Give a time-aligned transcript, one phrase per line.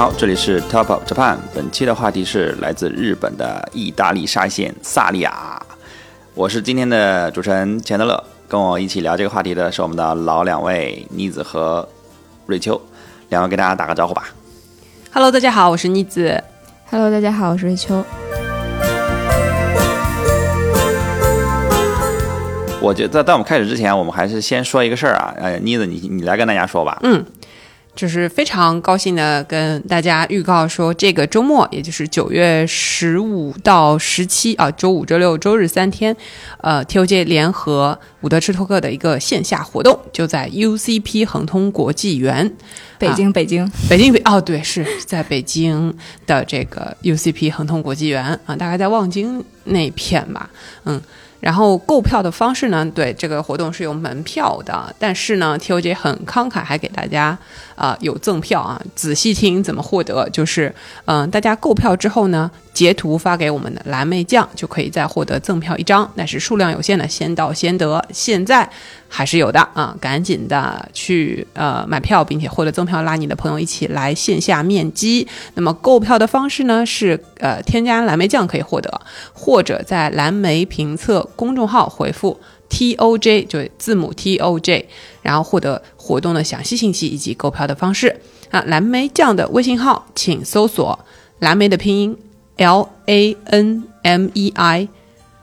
[0.00, 1.36] 你好，这里是 Top of Japan。
[1.54, 5.60] 本期的话题是来自日本的意大利沙县萨利亚。
[6.32, 11.86] 我是今天的主持人钱德勒，跟我一起聊这个话题的是我们的老两位妮子和
[12.46, 12.80] 瑞秋。
[13.28, 14.24] 两位给大家打个招呼吧。
[15.12, 16.42] Hello，大家好，我是妮子。
[16.88, 18.02] Hello，大家好，我是瑞秋。
[22.80, 25.34] 我觉得在我们开始之前，我们还是先说一个事儿啊。
[25.36, 26.98] 呃，妮子，你你来跟大家说吧。
[27.02, 27.22] 嗯，
[27.94, 36.16] 就是非常高兴的跟大家预告说，这个周末，也就是九月十五到十七啊，周五、周六、周日三天，
[36.58, 42.50] 呃，TOJ 联合伍德吃托克的一个线下活动，就在 UCP 恒通国际园。
[42.98, 45.94] 北京，北京，北京北哦，对，是在北京
[46.26, 50.48] 的这个 UCP 恒通国际园啊，大概在望京那片吧，
[50.84, 51.00] 嗯。
[51.40, 52.84] 然后购票的方式呢？
[52.94, 57.36] 对这个活动是有门票的，但是呢，TOJ 很慷慨，还给大家
[57.74, 58.80] 啊、有赠票啊。
[58.94, 60.74] 仔细听怎么获得，就是
[61.06, 62.50] 嗯、大家购票之后呢，
[62.80, 68.02] 截图发给我们的蓝莓酱，就可以再获得赠票一张，但是数量有限的，先到先得。
[68.10, 68.66] 现在
[69.06, 75.28] 还是有的啊，赶紧的去呃买票，并且获得赠票，拉你的朋友一起来线下面基。
[75.56, 78.98] 那么购票的方式呢是呃添加蓝莓酱可以获得，
[79.34, 84.88] 或者在蓝莓评测公众号回复 T O J 就字母 T O J，
[85.20, 88.22] 然后获得活动的详细信息以及购票的方式。
[88.48, 90.98] 啊，蓝莓酱的微信号请搜索
[91.40, 92.16] 蓝莓的拼音
[92.60, 94.88] L A N M E I，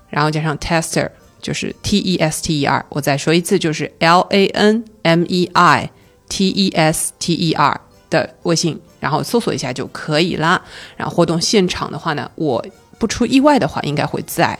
[0.09, 1.09] 然后加上 tester。
[1.39, 5.89] 就是 T E S T E R，我再说一次，就是 L A N M E I
[6.27, 10.61] T E S T E R 的微信，然后搜索一下就可以啦。
[10.97, 12.65] 然后活动现场的话呢，我
[12.97, 14.57] 不出意外的话，应该会在。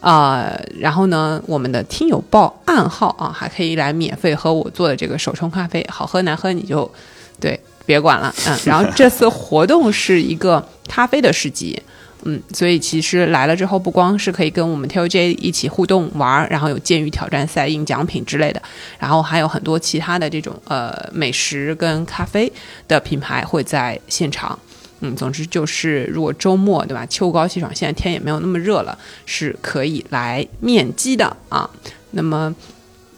[0.00, 6.90] 啊、然后呢，我们的听友报暗号啊，还可以来免费喝我做的这个手冲咖啡，好喝难喝你就
[7.38, 8.58] 对别管了，嗯。
[8.64, 11.80] 然后这次活动是一个咖啡的市集。
[12.26, 18.62] 嗯，所以其实来了之后，不光是可以跟我们 TOJ 一起互动玩，然后有剑鱼挑战赛、赢奖品之类的，
[18.98, 22.50] 然后还有很多其他的这种呃美食跟咖啡
[22.88, 24.58] 的品牌会在现场。
[25.00, 28.96] 嗯，总之就是如果周末对吧，秋高气爽，现在天也没有那么热了，
[29.26, 31.68] 是可以来面基的啊。
[32.12, 32.54] 那么，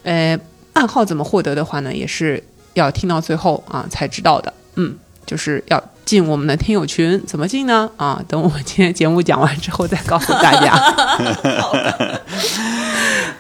[0.03, 0.37] 呃，
[0.73, 2.43] 暗号怎么获得的话呢，也是
[2.75, 4.53] 要听到最后啊才知道的。
[4.75, 5.81] 嗯，就是要。
[6.07, 7.91] 进我们的听友群怎么进呢？
[7.97, 10.73] 啊，等我们今天节目讲完之后再告诉大家。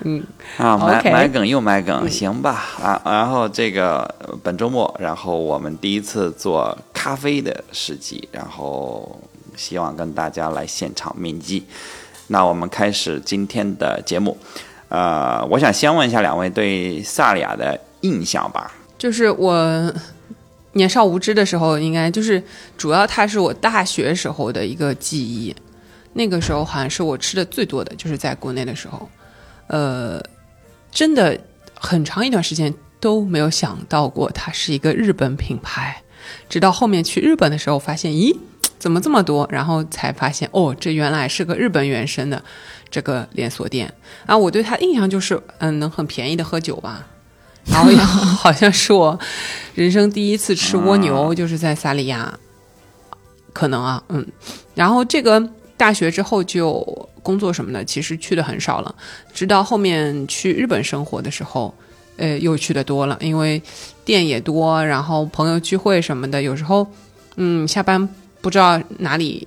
[0.03, 0.22] 嗯
[0.59, 3.00] 啊，买买梗又买梗，行吧啊。
[3.05, 4.12] 然后这个
[4.43, 9.21] 本周末，然后我们第一次做咖啡的市集，然后
[9.55, 11.65] 希望跟大家来现场面基。
[12.26, 14.37] 那我们开始今天的节目。
[14.88, 18.72] 呃，我想先问一下两位对萨利亚的印象吧。
[18.99, 19.94] 就是我。
[20.76, 22.42] 年少无知的时候，应该就是
[22.76, 25.54] 主要它是我大学时候的一个记忆。
[26.12, 29.06] 那个时候好像是我吃的最多的，就是在国内的时候，
[29.66, 30.22] 呃，
[30.91, 31.38] 真的
[31.75, 36.03] 很长一段时间都没有想到过它是一个日本品牌。
[36.48, 38.34] 直到后面去日本的时候，发现咦，
[38.78, 39.47] 怎么这么多？
[39.50, 42.43] 然后才发现哦，这原来是个日本原生的
[42.91, 43.93] 这个连锁店
[44.25, 44.37] 啊！
[44.37, 47.06] 我对它印象就是，嗯，能很便宜的喝酒吧。
[47.66, 49.19] 然后 好像是我
[49.75, 52.38] 人生第一次吃蜗牛，就是在萨利亚，
[53.53, 54.27] 可能啊，嗯。
[54.75, 55.41] 然后这个
[55.76, 58.94] 大学之后就工作什么的，其实去的很少了。
[59.34, 61.75] 直到后面去日本生活的时候，
[62.16, 63.60] 呃，又去的多了，因为
[64.05, 66.87] 店也多，然后朋友聚会什么的，有时候
[67.37, 68.09] 嗯下班
[68.41, 69.47] 不知道哪里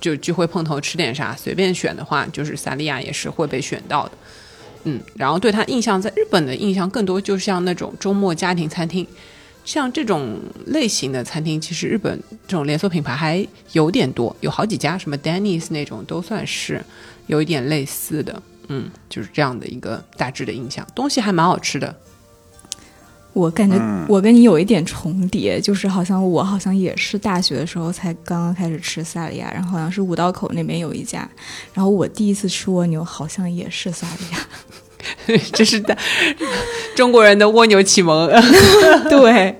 [0.00, 4.12] 就聚会碰头吃点啥，随便选的话，就是萨利亚也是会被选到的。
[4.88, 9.04] 嗯，然后对他印象，在日本的印象更多就像那种周末家庭餐厅，
[9.64, 16.80] 像这种类型的餐厅，其实日本这种连锁品牌还有点多，有好几家，什么 Denny's 那种都算是
[17.26, 18.40] 有一点类似的。
[18.68, 21.94] 嗯，就是这样的一个大致的印象，东西还蛮好吃的。
[23.36, 23.76] 我感觉
[24.08, 31.28] 我跟你有一点重叠，就是好像我好像也是大学的时候才刚刚开始吃萨莉亚，然后好像是五道口那边有一家，
[31.74, 35.94] 然后我第一次吃蜗牛好像也是萨莉亚， 这是的
[36.96, 38.26] 中国人的蜗牛启蒙。
[39.10, 39.54] 对。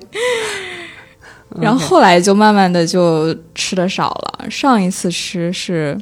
[1.60, 5.98] 然后后来就慢慢的就吃的少了，上一次吃是。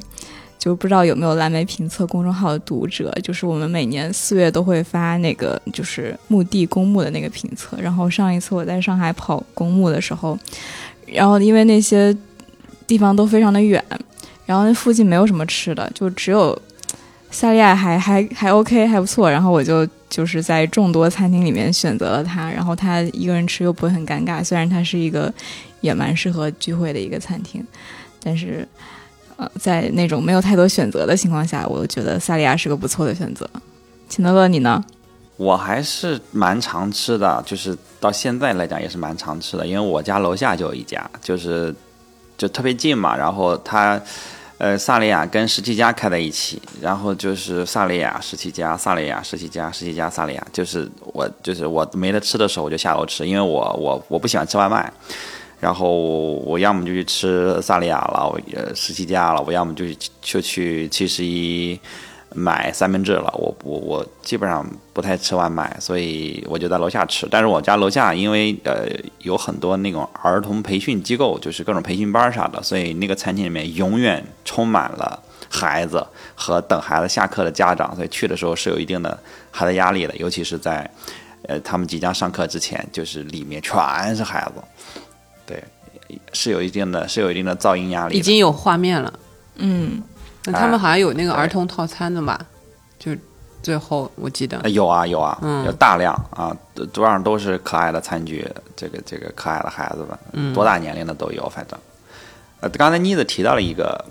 [0.65, 7.77] 就不知道有没有蓝莓评测公众号的读者，就是我们每年四月都会发那个就是墓地公墓的那个评测。
[7.79, 10.35] 然后上一次我在上海跑公墓的时候，
[11.05, 12.17] 然后因为那些
[12.87, 13.79] 地方都非常的远，
[14.47, 16.59] 然后那附近没有什么吃的，就只有
[17.29, 19.29] 萨利亚还还还 OK 还不错。
[19.29, 25.31] 然后我就就是在众多餐厅里面选择了它，然后它一个人吃又不会很尴尬，虽然它是一个
[25.81, 27.63] 也蛮适合聚会的一个餐厅。
[28.19, 28.67] 但是，
[29.37, 33.49] 呃，在那种没有太多选择的情况下，我觉得萨利亚是个不错的选择。
[34.07, 34.83] 秦德勒，你呢？
[35.37, 41.75] 我还是蛮常吃的，就是到现在来讲也是蛮常吃的，因为我家楼下就有一家，就是
[42.37, 43.17] 就特别近嘛。
[43.17, 44.01] 然后它，
[44.57, 50.47] 呃，萨利亚跟十七家开在一起，然后就是萨利亚十七家，萨利亚十七家，十七家萨利亚。
[50.53, 54.89] 就是我就是我没得吃的时候，我就下楼吃，因为我我我不喜欢吃外卖。
[55.65, 55.89] 然后
[56.51, 59.85] 我要么就去吃萨利亚了，呃十七家了，我要么就
[60.21, 61.79] 就去七十一。
[62.37, 67.25] 买三明治了，我我我基本上不太吃外卖，所以我就在楼下吃。
[67.31, 68.85] 但是我家楼下因为呃
[69.19, 75.17] 有很多那种儿童培训机构，就是各种培训班啥的，所以那个餐厅里面永远充满了
[75.49, 79.17] 孩子和等孩子下课的家长，所以去的时候是有一定的
[79.49, 80.89] 孩子压力的，尤其是在
[81.47, 84.61] 呃他们即将上课之前，就是里面全是孩子，
[85.45, 85.63] 对，
[86.33, 88.17] 是有一定的是有一定的噪音压力。
[88.17, 89.13] 已经有画面了，
[89.55, 90.01] 嗯。
[90.47, 92.39] 那他们好像有那个儿童套餐的吧？
[92.99, 93.11] 就
[93.63, 96.55] 最后我记得有啊有啊，有大量啊，
[96.93, 101.79] 桌上都是可爱的餐具，这个这个可爱的孩子们，多大年龄的都有，反正。
[102.59, 104.05] 呃，刚才妮子提到了一个，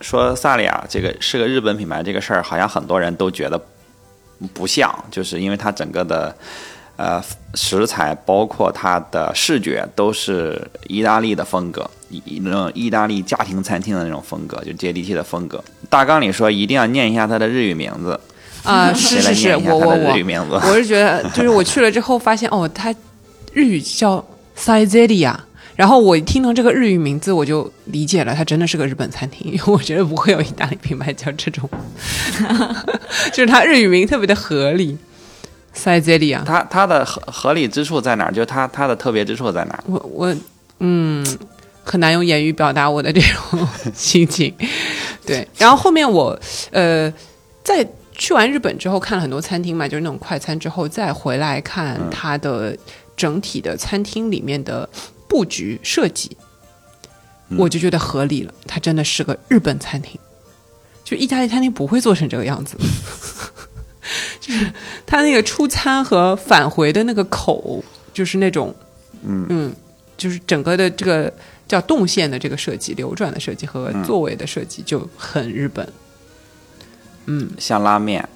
[0.00, 3.60] 说萨利亚这个是个日本品牌，这个事儿好像很多人都觉得
[4.54, 6.32] 不像，就是因为它整个的。
[7.02, 7.20] 呃，
[7.54, 15.62] 食材包括它的视觉都是意大利的风格，意那种意大利家庭餐厅的那种风格，就接地气的风格。
[15.90, 18.20] 大纲里说一定要念一下它的日语名字
[18.62, 22.94] 啊，是 是是，我我我，我是觉得就是我去了之后发现哦，它
[23.52, 24.24] 日语叫
[24.56, 25.34] Saizelia，
[25.74, 31.68] 然后我听到这个日语名字我就理解了，它真的是个日本餐厅，因 为我觉得不会有意大利品牌叫这种，
[33.34, 34.96] 就是它日语名特别的合理。
[35.72, 38.32] 塞这里啊，它它的合合理之处在哪儿？
[38.32, 39.84] 就它它的特别之处在哪儿？
[39.86, 40.36] 我我
[40.80, 41.24] 嗯，
[41.82, 44.54] 很难用言语表达我的这种心情。
[45.24, 46.38] 对，然后后面我
[46.72, 47.12] 呃，
[47.64, 52.76] 在去完日本之后看了很多餐厅嘛，就是那种快餐之后再回来看它的
[53.16, 54.88] 整体的餐厅里面的
[55.28, 56.36] 布局设计，
[57.56, 58.52] 我就觉得合理了。
[58.66, 60.20] 它真的是个日本餐厅，
[61.04, 62.76] 就意大利餐厅不会做成这个样子。
[64.40, 64.70] 就是
[65.06, 67.82] 他那个出餐和返回的那个口，
[68.12, 68.74] 就是那种，
[69.24, 69.72] 嗯嗯，
[70.16, 71.32] 就是整个的这个
[71.68, 75.88] 叫动线的这个设计、流转的设计和座位的设计就很日本。
[77.26, 78.28] 嗯，像拉面，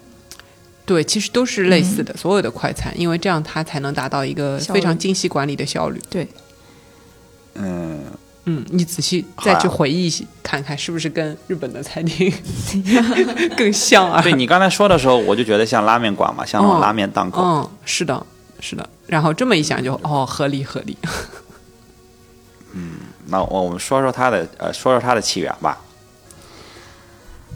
[0.84, 6.00] 对，其实都是类似的，所有的快餐，因为这样它才能达到一个非常精细管理的效率。
[6.08, 6.28] 对，
[7.54, 8.04] 嗯。
[8.48, 10.08] 嗯，你仔细再去回忆
[10.40, 12.32] 看看，是不是跟日本的餐厅
[13.58, 14.22] 更像啊？
[14.22, 17.42] 对你刚才说的时候，我就觉得像拉面馆嘛，像那种拉面档口。
[17.42, 18.24] 嗯，是的，
[18.60, 18.88] 是的。
[19.08, 20.96] 然后这么一想，就哦，合理合理。
[22.72, 25.80] 嗯，那我我们说说它的呃，说说它的起源吧。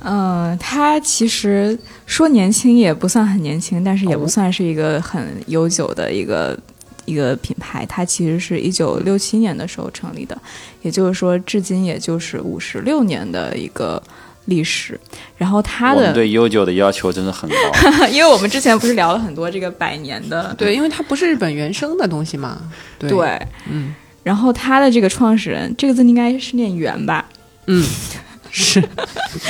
[0.00, 6.58] 嗯，它其实说年轻也不算很年轻，但是也不算是一个很悠久的一个。
[7.05, 10.37] 一个品牌，它其实是一九六七年的时候成立的，
[10.82, 14.02] 也就是说，至今也就是五十六年的一个
[14.47, 14.99] 历史。
[15.37, 22.61] 然后它的对悠久的要求真的很高， 因为我们之前不是聊了很多这个百年的，对，因为它不是日本原生的东西嘛。
[22.99, 23.40] 对，
[23.71, 23.95] 嗯。
[24.23, 27.25] 然后它的这个创始人，这个字应该是念“元”吧？
[27.66, 27.83] 嗯，
[28.52, 28.83] 是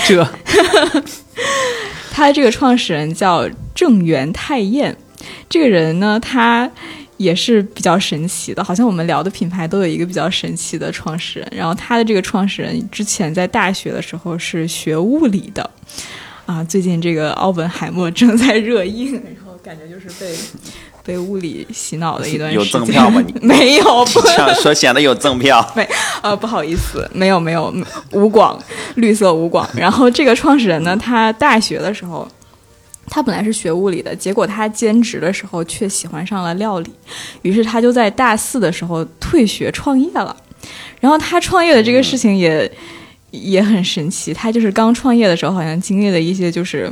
[0.06, 0.24] 这。
[2.12, 4.94] 他的这个创始人叫郑元太彦，
[5.48, 6.70] 这个人呢，他。
[7.20, 11.46] 也是比较神奇的，好像我们聊的品牌都有一个比较神奇的创始人。
[11.54, 15.68] 然后他的这个创始人之前在大学的时候是学物理的，
[16.46, 20.34] 啊，最近这个奥本海默正在热映，然后感觉就是被
[21.04, 22.64] 被物理洗脑的一段时间。
[22.64, 23.20] 有赠票吗？
[23.28, 24.06] 你没有，
[24.62, 25.60] 说显得有赠票。
[25.76, 25.86] 没
[26.22, 27.70] 啊，不好意思，没有没有
[28.12, 28.58] 无广，
[28.94, 29.68] 绿色无广。
[29.76, 32.26] 然后这个创始人呢，他大学的时候。
[33.10, 36.90] 他本来是学物理的，结果他兼职的时候却喜欢上了料理，
[37.42, 40.34] 于是他就在大四的时候退学创业了。
[41.00, 42.70] 然后他创业的这个事情也
[43.32, 46.90] 也很神奇，他就是刚创业的时候好像经历了一些就是。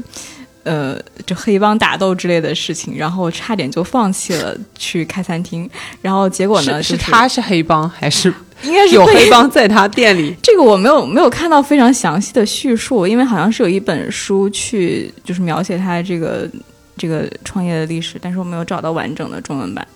[0.64, 5.70] 呃，就黑帮打斗之类的事情，然后差点就放弃了去开餐厅，
[6.02, 6.82] 然后结果呢？
[6.82, 8.30] 是他是黑帮还是
[8.62, 10.34] 应该是有黑 帮在他店里？
[10.42, 16.48] 这个我没有没有看到非常详细的叙述，因为好像是有一本书去就是描写他这个
[16.96, 19.86] 这个创业的历史，但是我没有找到完整的中文版。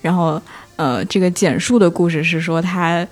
[0.00, 0.40] 然后
[0.76, 3.06] 呃，这个简述的故事是说他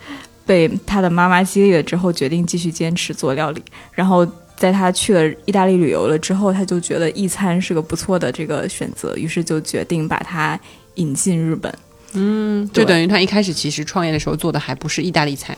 [0.44, 4.26] 被他的妈妈激励了之后，决定继续坚持做料理，然后。
[4.60, 10.60] 在他去了意大利旅游了之后，他就觉得意餐是个不错的这个选择，于是就决定把它
[10.96, 11.72] 引进日本。
[12.12, 15.56] 嗯，就等于他一开始其实创业的时候做的还不是意大利菜，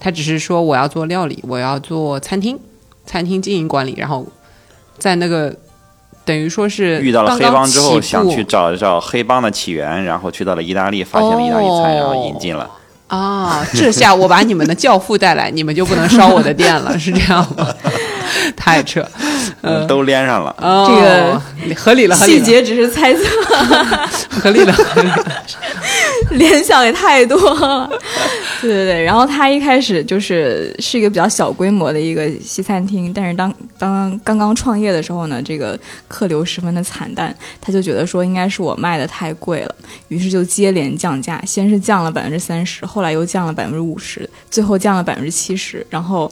[0.00, 2.58] 他只是说我要做料理，我要做餐厅，
[3.06, 4.26] 餐厅经营管理，然后
[4.98, 5.54] 在那个
[6.24, 12.68] 等于说是遇到了黑帮之后，想去找一找黑帮的起源，然后去到了意大利，发现了意大利菜，哦然后引进了。
[13.08, 17.68] 啊，这下我把你们的教父带来，你们就不能烧我的店了，是这样吗？
[18.56, 19.06] 太扯，
[19.60, 20.56] 嗯，都连上了。
[20.58, 20.94] 哦，这
[21.74, 23.22] 个合理了，合理了，细节只是猜测，
[24.40, 25.42] 合理了，合理了。
[26.38, 27.88] 联想也太多了。
[28.60, 39.74] 对对对，然后他一开始就是是一个比较小规模的一个西餐厅，但是当当刚刚创业的时候呢，这个客流十分的惨淡，他就觉得说应该是我卖的太贵了，
[40.08, 46.30] 于是就接连降价，先是降了百分之三十，后来又降了百分之五十，最后降了百分之七十，然后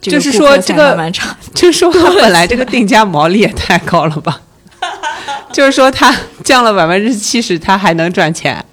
[0.00, 0.96] 这个就是说这个
[1.54, 4.40] 就是说他本来这个定价毛利也太高了吧？
[5.52, 8.64] 就是说他降了百分之七十，他还能赚钱。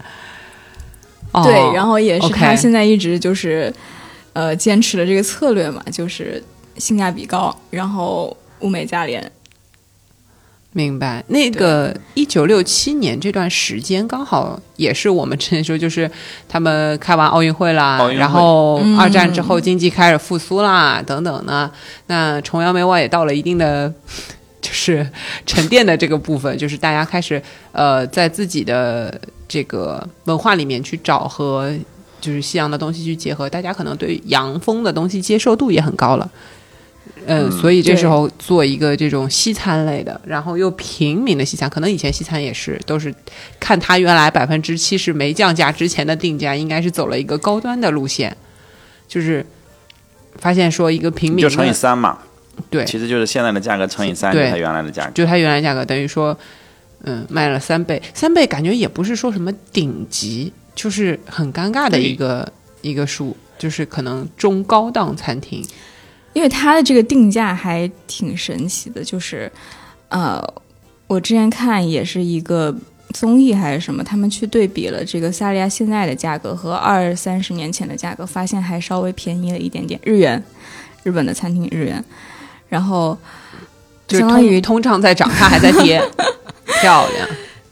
[1.35, 3.73] 哦、对，然后也是他现在一直就是，
[4.33, 6.41] 呃，坚持的这个策略嘛，就是
[6.77, 9.31] 性价比高，然后物美价廉。
[10.71, 11.23] 明白。
[11.27, 16.09] 那个一九六七年这段时间，刚好也是我们之前说，就是
[16.47, 21.71] 他们开完奥运会啦，会然后嗯二战之后经济开始复苏啦，等等呢。
[22.07, 23.93] 那崇洋媚外也到了一定的。
[24.61, 25.07] 就是
[25.45, 27.39] 沉淀的这个部分，就是大家开始
[27.71, 31.73] 呃，在自己的这个文化里面去找和
[32.21, 36.29] 就是西洋的东西去结合，大家可能对洋风的东西接受度也很高了。
[37.27, 37.51] 呃，嗯。
[37.51, 43.13] 所以这时候做一个这种西餐类的，然后又平民的西餐，可能以前西餐也是都是
[43.59, 48.35] 看它原来百分之七十没降价之前的定价，应该是走了一个高端的路线，
[49.07, 49.45] 就是
[50.37, 52.17] 发现说一个平民就乘以三嘛，
[52.71, 55.11] 对，其实就是现在的价格乘以三，就它原来的价格。
[55.13, 56.35] 就它原来价格等于说，
[57.05, 65.63] 嗯，卖了三倍，三倍感觉也不是说什么顶级，就是很尴尬的一个一个数，就是可能中高档餐厅。
[66.33, 69.49] 因为它的这个定价还挺神奇的，就是，
[70.09, 70.43] 呃，
[71.07, 72.75] 我之前看也是一个
[73.13, 80.43] 综艺还是什么，他们去对比了这个萨利亚现在的价格和二三十年前的价格，发现还稍微便宜了一点点，日元，
[81.03, 82.03] 日本的餐厅日元，
[82.67, 83.17] 然后
[84.05, 86.03] 就相当于通通胀在涨，它还在跌，
[86.81, 87.27] 漂亮。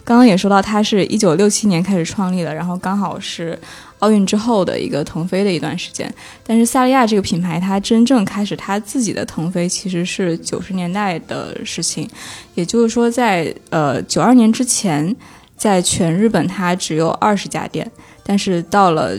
[0.05, 3.57] 刚刚也说到，它是一九六七年开始创立的，然后刚好是
[4.00, 6.13] 奥运之后的一个腾飞的一段时间。
[6.45, 12.05] 但是萨利亚这个品牌，它真正开始它自己的腾飞，其实是九十年代的事情。
[12.53, 15.15] 也就是说在，呃九二年之前，
[15.55, 17.89] 在全日本它只有二十家店，
[18.25, 19.17] 但是到了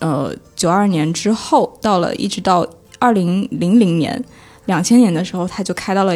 [0.00, 2.66] 呃九二年之后，到了一直到
[2.98, 4.22] 二零零零年、
[4.66, 6.12] 两千年的时候，它就开到了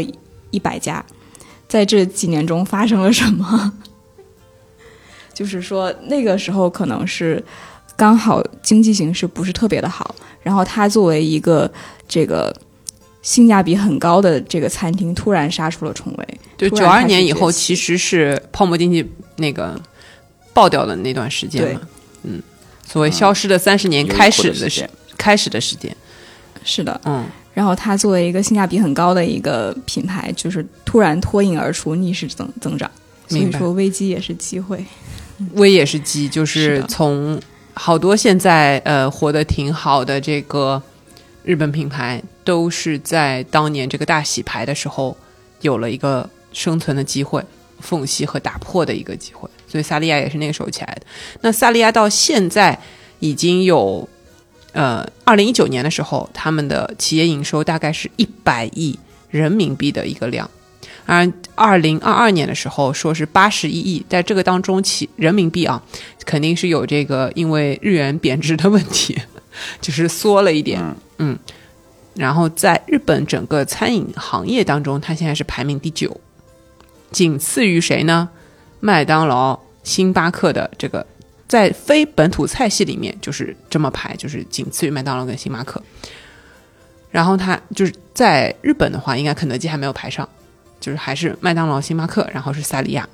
[0.51, 1.03] 一百家。
[1.71, 3.73] 在这几年中发生了什么？
[5.33, 7.43] 就是说那个时候可能是
[7.97, 11.71] 刚好经济形势不是特别的好，然后他作为一个
[12.09, 12.55] 这个
[13.23, 16.29] 性价比很高的这个餐厅，突然杀出了重围。
[16.57, 19.81] 对九二年以后，其实是泡沫经济那个
[20.53, 21.81] 爆掉的那段时间嘛。
[22.25, 22.43] 嗯，
[22.87, 25.97] 所谓消失的三十年开始的时开始的时间。
[26.63, 32.91] 是的，嗯，然后它作为一个性价比很高的一个品牌，就是突然脱颖而出，逆势增增长。
[33.29, 34.85] 所以说危机也是机会。
[35.55, 37.41] 危也是机，就是从
[37.75, 40.83] 好多现在呃活得挺好的这个
[41.45, 45.17] 日本品牌，都是在当年这个大洗牌的时候
[45.61, 47.43] 有了一个生存的机会、
[47.79, 51.03] 缝隙和打破的一个机会，所以萨利亚也是那个时候起来的。
[51.41, 52.79] 那萨利亚到现在
[53.21, 54.07] 已经有
[54.73, 58.99] 呃，二零一九年的时候，他们的企业营收大概是一百亿
[59.29, 60.49] 人民币的一个量。
[61.07, 65.83] 而二零二二年的时候说是八十一亿，在这个当中起人民币啊，
[66.25, 69.21] 肯定是有这个因为日元贬值的问题，
[69.81, 70.81] 就是缩了一点，
[71.19, 71.37] 嗯
[72.15, 76.21] 然后在日本整个餐饮行业当中，它现在是排名第九，
[77.11, 78.29] 仅次于谁呢？
[78.79, 81.05] 麦当劳、星巴克的这个
[81.51, 85.83] 在非本土菜系里面就是这么排，就是仅次于麦当劳跟星巴克。
[87.11, 90.29] 然后它就是在日本的话，应该肯德基还没有排上，
[90.79, 93.09] 就是还是麦当劳、星巴克，然后是萨莉亚。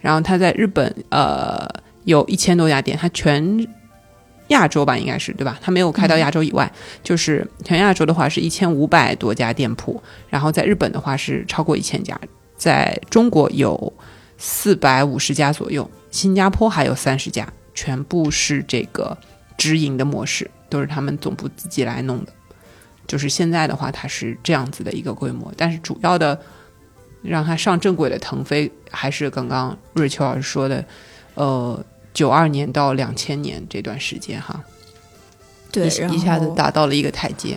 [0.00, 1.68] 然后它在日本呃
[2.04, 3.66] 有一千多家店，它全
[4.46, 5.58] 亚洲吧应该是对吧？
[5.60, 6.72] 它没有开到亚洲以外，
[7.02, 12.16] 就是全亚洲的话是一千五百多家店铺，然后在日本的话是超过一千家，
[12.56, 13.92] 在中国有
[14.38, 19.16] 四百五十家左右，新加坡还有三十家，全部是这个
[19.56, 22.32] 直营的模式，都是他们总部自己来弄的。
[23.06, 26.40] 就是现在的话，它是这样子的一个规模，但是主要的
[27.22, 30.84] 让它上正轨的腾飞，还是刚刚瑞秋老师说的，
[31.34, 34.62] 呃，九二年到两千年这段时间哈，
[35.70, 37.56] 对，一一下子达到了一个台阶。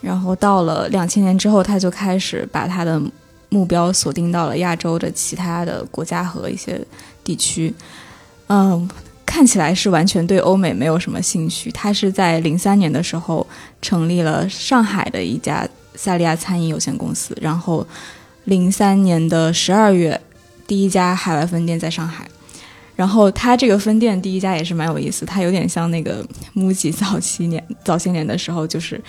[0.00, 3.00] 然后到了两千年之后，他就开始把他的
[3.48, 6.80] 目标锁定到了亚洲的其他的国家和一些
[7.24, 7.74] 地区。
[8.48, 8.88] 嗯，
[9.24, 11.70] 看起来是完全对欧美没有什么兴趣。
[11.70, 13.46] 他是在零三年的时候
[13.80, 17.86] 成立了上海的一家萨利亚餐饮有限公司，然后
[18.44, 20.20] 零三年的十二月，
[20.66, 22.26] 第一家海外分店在上海。
[22.94, 29.02] 然后他这个分店第一家也是蛮有意思，它有点像那个木吉早期年早些年的时候，就是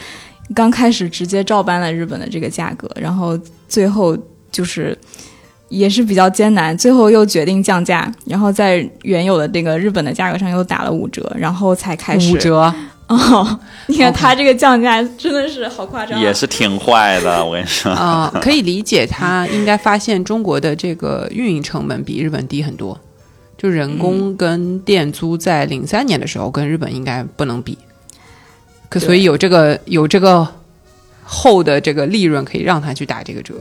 [0.56, 4.18] 刚开始直接照搬了日本的这个价格，然后最后
[4.52, 4.98] 就是
[5.74, 12.72] 也是比较艰难，最后又决定降价，然后在原有的这个日本的价格上又打了五折，然后才开始五折，
[13.08, 13.60] 哦。
[13.88, 17.92] 你看他这个降价真的是好夸张啊、也是挺坏的，我跟你说。
[17.92, 23.00] 啊、可以理解，他应该发现中国的这个运营成本比日本低很多，
[23.58, 27.76] 就人工跟店租在零三年的时候跟日本应该不能比，
[28.90, 30.48] 可所以有这个有这个
[31.24, 33.56] 厚的这个利润可以让他去打这个折。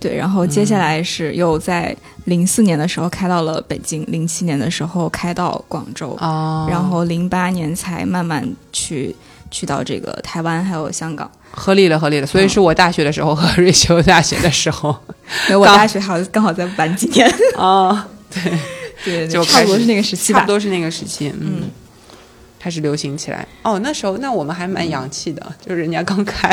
[0.00, 1.94] 对，然后接下来是又在
[2.26, 9.14] 零四年的时候开到了北京，零七年的时候开到广州，哦，然后零八年才慢慢去
[9.50, 11.30] 去到这个台湾还有香港。
[11.50, 12.26] 合理了，合理了。
[12.26, 14.94] 所以是我大学的时候和 瑞秋大学的时候
[15.48, 17.98] 因为我大学好像刚好在晚几年， 哦，
[18.30, 18.52] 对
[19.04, 20.52] 对就差不多是那个时期吧差不。
[20.52, 21.70] 多是那个时期，嗯。
[22.60, 26.52] 开始流行起来哦，那时候那我们还蛮洋气的，就是人家刚开，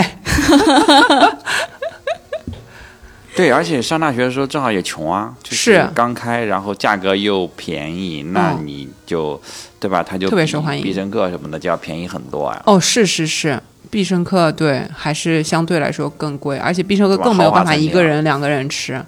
[3.36, 9.39] 对，而且上大学的时候正好也穷啊，就是刚开，然后价格又便宜，那嗯你就，
[9.80, 10.01] 对吧？
[10.01, 12.63] 他就特别受欢迎必胜客什么的就要便宜很多啊。
[12.65, 13.62] 哦，是是是，
[13.92, 19.03] 必胜客对还是相对来说更贵，而且必胜客更没有办法一个人、两个人吃，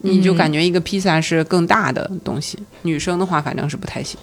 [0.00, 2.58] 你就感觉一个披萨是更大的东西。
[2.82, 4.18] 女生的话，反正是不太行。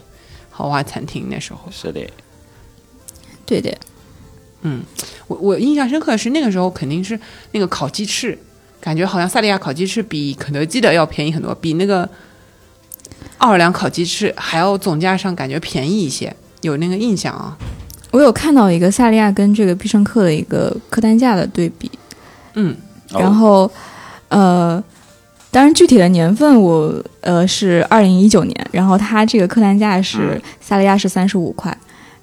[0.50, 2.06] 豪华餐厅那时候，是的，
[3.46, 3.74] 对的。
[4.62, 4.84] 嗯，
[5.28, 7.20] 我我印象深刻的是那个时候肯定是
[7.52, 8.38] 那个烤鸡翅，
[8.84, 12.08] 感觉好像萨莉亚烤鸡翅比肯德基的要便宜很多，比那个
[13.38, 17.58] 奥尔良烤鸡翅还要总价上感觉便宜一些，有那个印象啊。
[18.12, 21.90] 我有看到一个萨利亚跟这个必胜客的一个客单价的对比，
[22.56, 22.76] 嗯，
[23.14, 23.22] 哦。
[23.22, 23.72] 然后
[24.28, 24.84] 呃，
[25.50, 31.76] 当然具体的年份我呃是二零一九年，然后它这个客单价是、萨利亚是三十五块，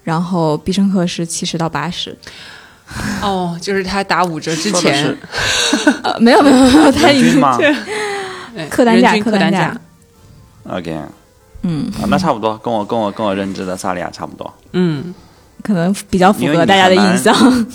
[0.05, 2.15] 然后必胜客是七十到八十，
[3.23, 5.17] 哦，就是他打五折之前，
[6.03, 7.59] 呃，没有没有没有，他已经人均吗
[8.57, 9.81] 哎 客单价客单价价
[10.69, 11.09] ，？OK，啊，
[11.63, 14.53] 嗯，那差不多，跟我跟我跟我认知的萨利亚差不多。
[14.73, 15.15] 嗯，
[15.63, 17.67] 可能比较符合大家的印象。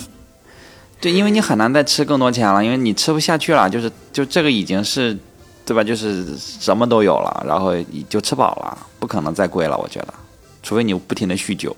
[1.00, 5.16] 对，因为你很难再吃更多钱了，因为你吃不下去了，就是就这个已经是，
[5.64, 5.82] 对吧？
[5.82, 7.72] 就是什么都有了，然后
[8.08, 10.14] 就吃饱了，不可能再贵了，我觉得，
[10.62, 11.74] 除非你不停的酗酒。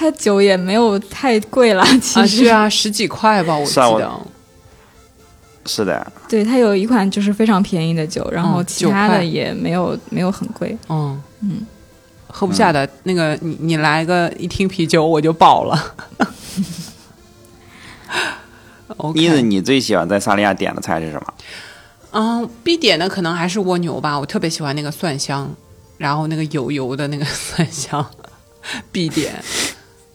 [0.00, 4.20] 它酒也没有太贵了，其啊，实、是啊，十几块吧，我记得。
[5.66, 10.74] 是的，对，它有一款就是非常便宜的酒，然后嗯其他的也没有没有很贵。
[10.88, 11.66] 嗯嗯，
[12.28, 15.94] 喝不下的、那个，你你来个一听啤酒我就饱了。
[18.96, 21.34] OK，妮子，你最喜欢在萨利亚点的菜是什么？
[22.12, 25.46] 嗯，必点的可能还是蜗牛吧，我特别喜欢那个蒜香，
[25.98, 28.04] 然后那个油油的那个蒜香，
[28.90, 29.34] 必点。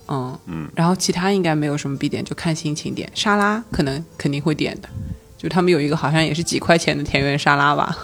[0.07, 3.09] 嗯嗯，然后其他应该没有什么必点，就看心情点。
[3.15, 4.89] 沙拉可能肯定会点的，
[5.37, 7.97] 就他们有一个好像也是几块钱的田园沙拉吧。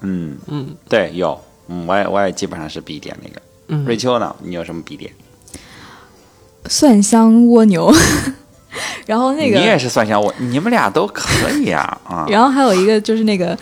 [0.00, 3.42] 嗯嗯对，有，嗯，我也我也基本上是必点那个。
[3.68, 4.34] 嗯，瑞秋呢？
[4.42, 5.12] 你有什么必点？
[6.66, 7.92] 蒜香蜗牛，
[9.06, 12.26] 然后那个你也是蒜香我，你们俩都可以啊 啊！
[12.28, 13.56] 然后还有一个就是那个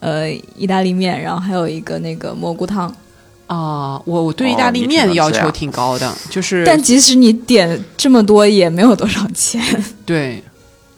[0.00, 2.92] 呃意大利面，然后还有一个那个蘑菇汤。
[3.46, 9.62] 啊、我我对意哦大利面的要求挺高的，就是但即使你点这么多，也没有多少钱，
[10.06, 10.42] 对，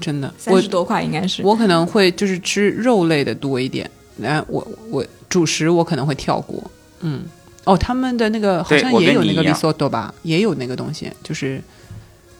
[0.00, 1.42] 真的，我三十多块应该是。
[1.42, 6.62] 我可能会就是吃肉类的多一点，然后我我主食我可能会跳过，
[7.00, 7.24] 嗯，
[7.64, 11.60] 哦，他们的那个好像也有那个 risotto 吧，也有那个东西，就是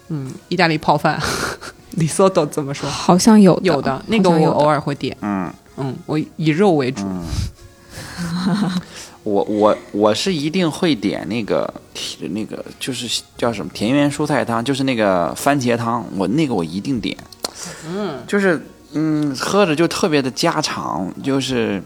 [0.08, 1.20] 嗯，意大利泡饭
[1.98, 2.88] risotto 怎么说？
[2.88, 7.02] 好像有的有的那个我偶尔会点，嗯，嗯，我以肉为主，
[9.26, 11.68] 我我我是一定会点那个
[12.30, 17.16] 那个就是叫什么田园蔬菜汤，就是那个番茄汤，我那个我一定点。
[17.88, 21.82] 嗯，就是嗯，喝着就特别的家常，就是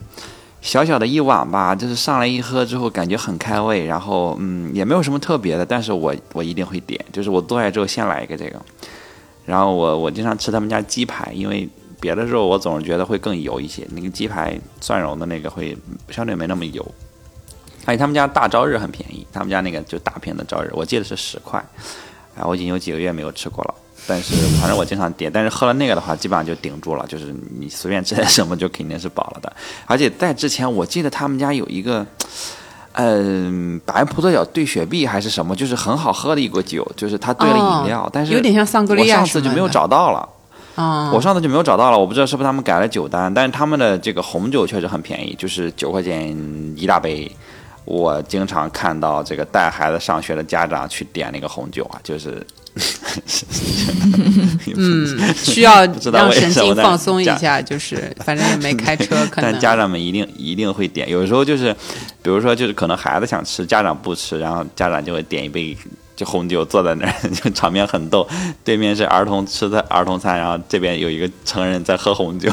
[0.61, 8.61] 小小的一碗吧，就是上来一喝之后感觉很开胃，然后嗯也没有什么特别的，但是我我一定会点，就是我做来之后先来一个这个，
[9.47, 11.67] 然后我我经常吃他们家鸡排，因为。
[11.99, 15.77] 别的肉我总是觉得会更油一些，那个鸡排蒜蓉的那个会
[16.09, 16.83] 相对没那么油，
[17.85, 21.63] 而且他们家大朝日很便宜，他们家那个就大瓶的朝日，我记得是十块。
[22.35, 23.73] 哎，我已经有几个月没有吃过了，
[24.07, 25.29] 但是反正我经常点。
[25.29, 29.51] 但是喝了那个的话，基本上就顶住了，就是你随便吃点什么就肯定是饱了的。
[29.85, 32.05] 而且在之前，我记得他们家有一个，
[32.93, 40.29] 嗯，白葡萄酒兑雪碧还是什么，就是很好喝的一个酒，就是它兑了饮料，但是有点像桑格利亚我上次就没有找到了。
[40.75, 46.33] 啊，我上次就没有找到了，我不知道是不是他们改了酒单，但是他们的这个红酒确实很便宜，就是九块钱
[46.77, 47.29] 一大杯。
[47.85, 52.45] 我经常看到这个带孩子上学的家长去点那个红酒啊，就是
[54.77, 61.75] 嗯，需要让神经放松一下，就是 反正也没开车，可能但家长们一定一定会点，有时候就是，
[62.21, 65.75] 比如说就是可能孩子想吃，家长不吃，然后家长就会点一杯
[66.15, 68.27] 就红酒，坐在那儿，就场面很逗。
[68.63, 72.49] 对面是儿童吃的儿童餐，然后这边有一个成人在喝红酒。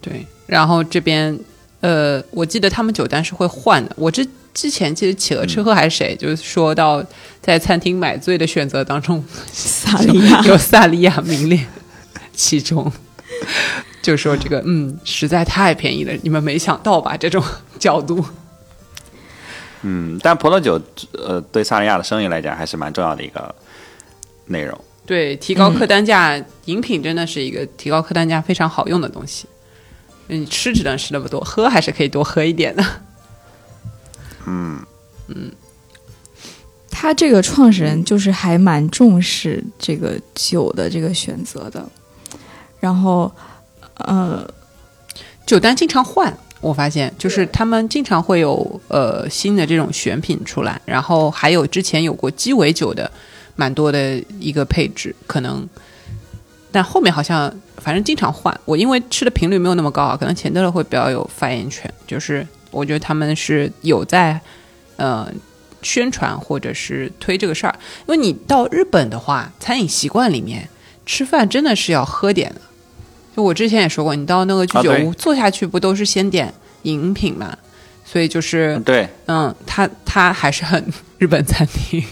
[0.00, 1.38] 对，然后这边
[1.82, 3.92] 呃，我记得他们酒单是会换的。
[3.96, 7.04] 我之之前记得企鹅吃喝还是谁，就是说到
[7.40, 11.66] 在餐厅买醉的选择当中，萨利亚 有萨利亚名列
[12.32, 12.90] 其中，
[14.00, 17.16] 就说这个嗯实在太便宜了，你们没想到吧？
[17.16, 17.42] 这种
[17.80, 18.24] 角度，
[19.82, 20.80] 嗯，但葡萄酒
[21.12, 23.52] 呃对萨利亚的生意来讲还是蛮重要的一个
[24.46, 24.78] 内容。
[25.04, 29.46] 对提高客单价，饮品真的是一个提高客单价非常好用的东西。
[30.32, 32.84] 你吃只能吃那么多，喝还是可以多喝一点的。
[34.46, 34.80] 嗯。
[35.28, 35.52] 嗯。
[36.94, 41.84] 他这个创始人就是还蛮重视这个酒的这个选择的，
[42.78, 43.32] 然后
[43.96, 44.48] 呃，
[45.44, 53.10] 酒单经常换，我发现就是他们经常会有呃新的这种选品出来，然后还有之前有过鸡尾酒的
[53.56, 55.68] 蛮多的一个配置，可能，
[56.72, 58.58] 但后面好像反正经常换。
[58.64, 64.40] 我因为吃的频率没有那么高啊，可能钱德勒会比较有发言权，就是我觉得他们是有在
[64.96, 65.30] 呃
[65.82, 67.74] 宣传或者是推这个事儿，
[68.06, 70.68] 因为你到日本的话，餐饮习惯里面
[71.04, 72.60] 吃饭真的是要喝点的。
[73.36, 77.56] 就我之前也说过，你到那个居酒屋、坐下去，不都是先点饮品嘛？
[78.04, 80.84] 所以就是，对，嗯，他他还是很
[81.18, 82.04] 日本餐厅。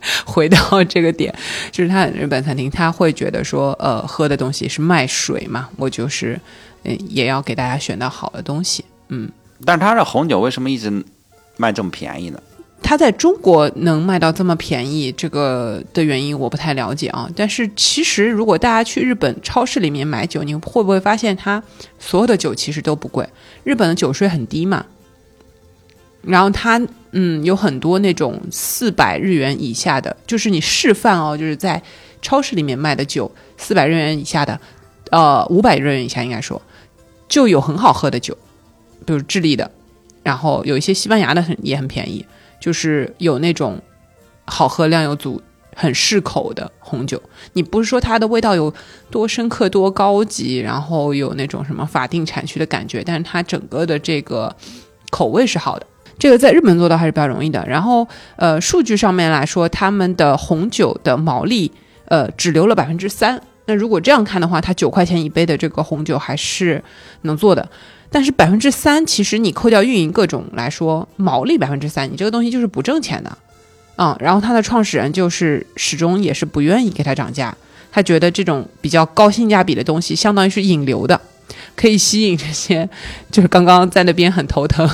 [0.24, 1.34] 回到这个点，
[1.70, 6.40] 就是他日本餐厅，他会觉得说，呃，喝的东西是卖水嘛，我就是，
[6.84, 9.28] 嗯，也要给大家选到好的东西，嗯。
[9.64, 11.04] 但是他的红酒为什么一直
[11.56, 12.40] 卖这么便宜呢？
[12.80, 17.28] 它在中国能卖到这么便宜，这个的原因我不太了解啊。
[17.34, 21.60] 但是其实如果大家去日本超市里面买酒，你会不会发现它
[21.98, 23.28] 所有的酒其实都不贵？
[23.64, 24.86] 日本的酒税很低嘛，
[26.28, 26.80] 然后它
[27.12, 31.82] 嗯有很多那种四百日元以下的，就是你示范哦，就是在
[32.20, 34.60] 超市里面卖的酒，四百日元以下的，
[35.10, 36.60] 呃五百日元以下应该说
[37.28, 38.36] 就有很好喝的酒，
[39.06, 39.70] 比如智利的，
[40.22, 42.24] 然后有一些西班牙的很也很便宜。
[42.60, 43.80] 就是有那种
[44.44, 45.40] 好喝、量又足、
[45.76, 47.22] 很适口的红酒。
[47.52, 48.74] 你不是说它的味道有
[49.12, 54.52] 多深刻、多高级，然后有那种什么法定产区的感觉，但是它整个的这个
[55.10, 55.86] 口味是好的。
[56.18, 57.64] 这个在日本做到还是比较容易的。
[57.66, 61.70] 然后，呃，数据上面来说，他们的红酒的毛利，
[62.06, 63.40] 呃，只留了百分之三。
[63.66, 66.82] 那如果这样看的话，它九块钱一杯的这个红酒还是
[67.22, 67.68] 能做的。
[68.10, 73.36] 但是百分之三，其实你扣掉运营各种来说，毛利百分之三，你这个东西就是不挣钱的，
[73.96, 77.54] 啊、然后他的创始人就是始终也是不愿意给他涨价，
[77.92, 81.20] 他觉得这种比较高性价比的东西，相当于是引流的，
[81.76, 82.88] 可以吸引这些
[83.30, 84.88] 就是刚刚在那边很头疼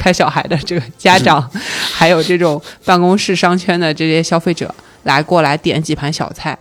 [0.00, 1.46] 开小孩的这个家长，
[1.92, 6.58] 还有这种办公室商圈的这些消费者来过来点几盘小菜。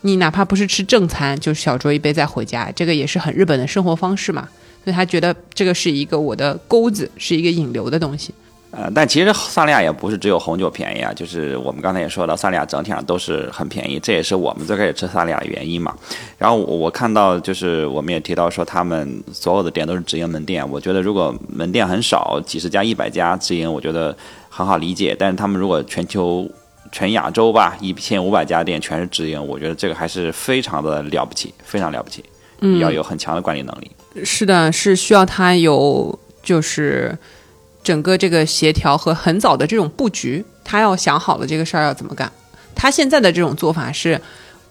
[0.00, 4.48] 你哪怕不是吃正餐，就是小酌一杯再回家，这个也是很日本的生活方式嘛。
[4.82, 8.34] 所以他觉得这个是一个我的钩子，是一个引流的东西。
[8.76, 15.94] 呃，但其实萨利亚也不是只有红酒便宜啊，就是我们刚才也说了，萨利亚整体上都是很便宜，这也是我们最开始吃萨利亚的原因嘛。
[16.36, 24.16] 然后我我看到就是我们也提到说，他们所有的店都是直营门店，我觉得如果门店很少，几十家、一百家直营，我觉得
[24.48, 25.14] 很好理解。
[25.18, 26.48] 但是他们如果全球、
[26.90, 32.24] 全亚洲吧，一千五百家店全是直营，我觉得这个还是非常的了不起，非常了不起，
[32.60, 33.90] 嗯要有很强的管理能力。
[34.24, 37.16] 是的，是需要他有就是
[37.84, 42.32] 整个这个协调和很早的这种布局，他要想好了这个事儿要怎么干。
[42.74, 44.20] 他现在的这种做法是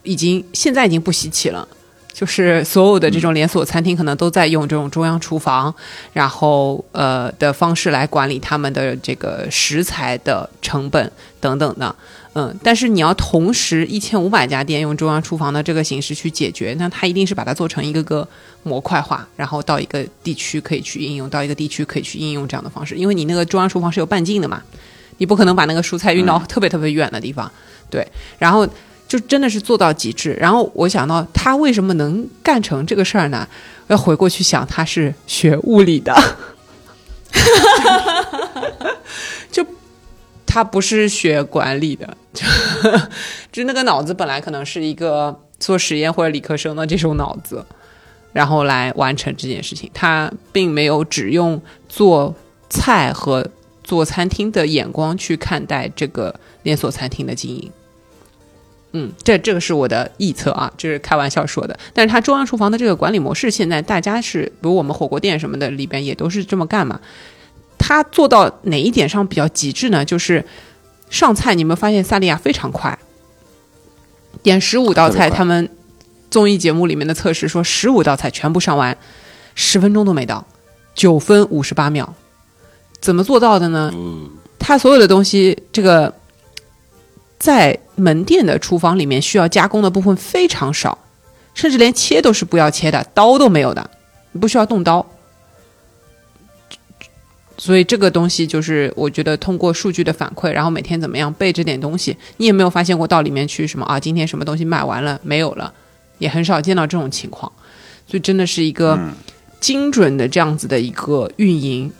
[0.01, 1.65] 已经现在已经不稀奇了，
[2.13, 5.73] 就是所有的这种连锁餐厅可能都在用这种中央厨房，
[6.13, 11.93] 然后呃的方式来管理他们的这个食材的成本等等的，
[12.33, 18.27] 嗯，但是你要同时一千五百家店用中央厨房的这个形式去解决，那它一定是把它做成一个个
[18.61, 24.61] 模块化，然后到一个地区可以去应用，到一个地区可以去应用这样的方式，因为你那个中央厨房是有半径的嘛，
[25.17, 27.51] 你不可能把那个蔬菜运到特别特别远的地方，
[27.89, 28.69] 对，然后。
[29.13, 30.35] 就真的是做到极致。
[30.39, 33.47] 然后我想到他为什么能干成这个事儿呢？
[33.89, 36.15] 要回过去想，他是学物理的，
[39.51, 39.63] 就
[40.47, 42.17] 他不是学管理的，
[43.51, 47.63] 就那个脑子本来可能是一个做实验或者理科生的这种脑子，
[48.31, 49.91] 然后来完成这件事情。
[49.93, 52.33] 他并没有只用做
[52.67, 53.47] 菜和
[53.83, 57.71] 做餐厅的眼光去看待这个连锁餐厅的经营。
[58.95, 61.77] 嗯，这这个是我的臆测啊，这是开玩笑说的。
[61.93, 66.99] 但是它中央厨房的这个管理模式，现在大家是，比如我们火锅店什么的里边也都是这么干嘛。
[67.79, 70.05] 它做到哪一点上比较极致呢？
[70.05, 70.45] 就是
[71.09, 72.95] 上菜，你有没有发现萨莉亚非常快，
[74.43, 75.67] 点十五道菜，他们
[76.29, 78.95] 综艺节目里面的测试说十五道菜全部上完，
[79.55, 80.45] 十分钟都没到，
[80.93, 82.13] 九分五十八秒，
[83.01, 83.91] 怎么做到的呢？
[84.59, 86.13] 他所有的东西，这个。
[87.43, 90.97] 在门店的厨房里面，需要加工的部分非常少，
[91.53, 93.89] 甚至连切都是不要切的，刀都没有的，
[94.39, 95.05] 不需要动刀。
[97.57, 103.99] 所以这个东西就是我觉得通过数据的反馈，然后每天怎么样备这点东西，你也没有发现过到里面去什么啊？
[103.99, 105.73] 今天什么东西卖完了没有了，
[106.19, 107.51] 也很少见到这种情况。
[108.07, 108.97] 所以真的是一个
[109.59, 111.91] 精准的这样子的一个运营，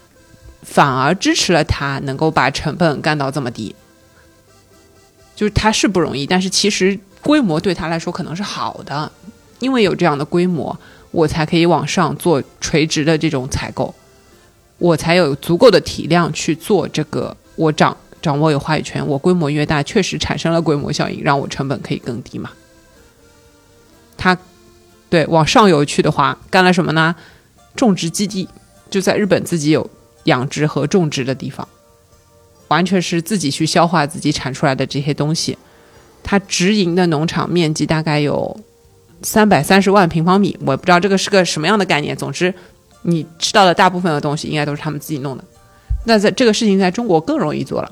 [0.62, 3.76] 反而支持了他能够把成本干到这么低。
[5.36, 9.12] 就是它是不容易，但是其实规模对他来说可能是好的，
[9.60, 10.78] 因为有这样的规模，
[11.12, 13.94] 我才可以往上做垂直的这种采购，
[14.78, 17.36] 我才有足够的体量去做这个。
[17.56, 22.50] 我掌掌握有话语权，我规模越大，确实产生了规模效应，让我成本可以更低嘛。
[24.18, 24.38] 他
[25.10, 27.16] 对往上游去的话，干了什么呢？
[27.76, 28.50] 种植基地
[28.90, 29.90] 就在日本自己有
[30.24, 31.68] 养殖和种植的地方。
[32.74, 35.56] 完全是自己去消化自己产出来的这些东西，
[36.24, 38.60] 它直营的农场面积大概有
[39.22, 42.18] 三百三十万平方米，我不知道这个是个什么样的概念。
[42.18, 42.52] 总之，
[43.04, 45.44] 你吃到的大部分的东西应该都是他们自己弄的。
[46.06, 47.92] 那在这个事情在中国更容易做了，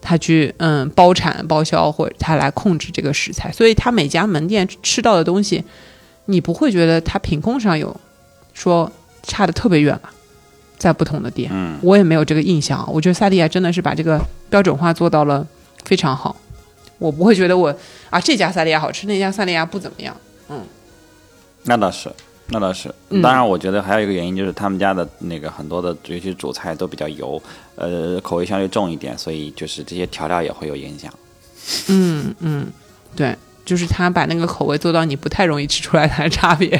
[0.00, 5.64] 他去嗯包产包销，或者他来控制这个食材，所以他每家门店吃到的东西，
[6.26, 7.94] 你不会觉得它品控上有
[8.54, 8.90] 说
[9.22, 10.10] 差的特别远了。
[10.80, 12.82] 在不同的店，嗯我也没有这个印象。
[12.90, 15.46] 我觉得萨利亚真的是把这个标准化做到了
[15.84, 16.34] 非常好。
[16.98, 17.74] 我不会觉得我
[18.08, 20.16] 啊这家萨莉亚好吃，那家萨莉亚不怎么样。
[20.48, 20.62] 嗯，
[21.64, 22.10] 那倒是，
[22.48, 22.92] 那倒是。
[23.22, 27.40] 当然，我觉得还有一个原因就是他们家的那个很多的尤其主菜都比较油，
[27.76, 31.12] 呃，口味相对重一点，所以就是这些调料也会有影响。
[31.88, 32.66] 嗯嗯，
[33.14, 33.36] 对。
[33.70, 36.68] 就是他把那个口味做到你不太容易吃出来它的差别，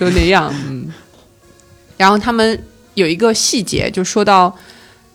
[0.00, 0.50] 都那样。
[0.66, 0.90] 嗯，
[1.98, 2.58] 然后他们
[2.94, 4.56] 有一个细节，就说到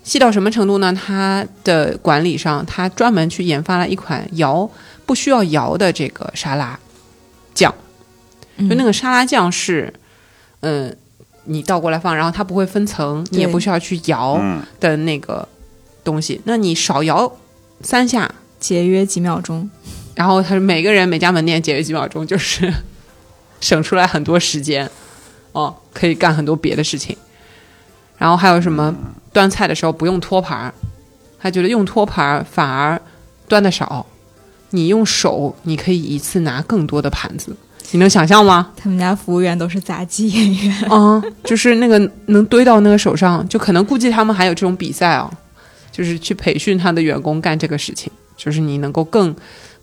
[0.03, 0.93] 细到什么程度呢？
[0.93, 4.69] 他的管理上，他专门去研发了一款摇
[5.07, 6.79] 不需要摇的这个沙拉
[7.55, 7.73] 酱，
[8.59, 9.91] 就那个沙拉酱是，
[10.59, 10.95] 嗯，
[11.45, 14.39] 你倒过来放，然后它不会分层，你也不需要去摇
[14.79, 15.49] 的那个
[16.03, 16.39] 东西。
[16.43, 17.35] 那你少摇。
[17.81, 19.69] 三下节约几秒钟，
[20.15, 22.73] 然后他说每个人每家门店节约几秒钟，就是
[23.61, 24.89] 省出来很多时间，
[25.51, 27.15] 哦，可以干很多别的事情。
[28.17, 28.93] 然后还有什么
[29.31, 30.73] 端菜的时候不用托盘，
[31.39, 32.99] 他觉得用托盘反而
[33.47, 34.05] 端的少，
[34.71, 37.55] 你用手你可以一次拿更多的盘子，
[37.91, 38.71] 你能想象吗？
[38.75, 45.31] 他们家服务员都是杂技演员啊，就是那个能堆到那个手上，就可能估计他们还有这种比赛啊。
[45.97, 49.35] 就是去培训他的员工干这个事情，就是你能够更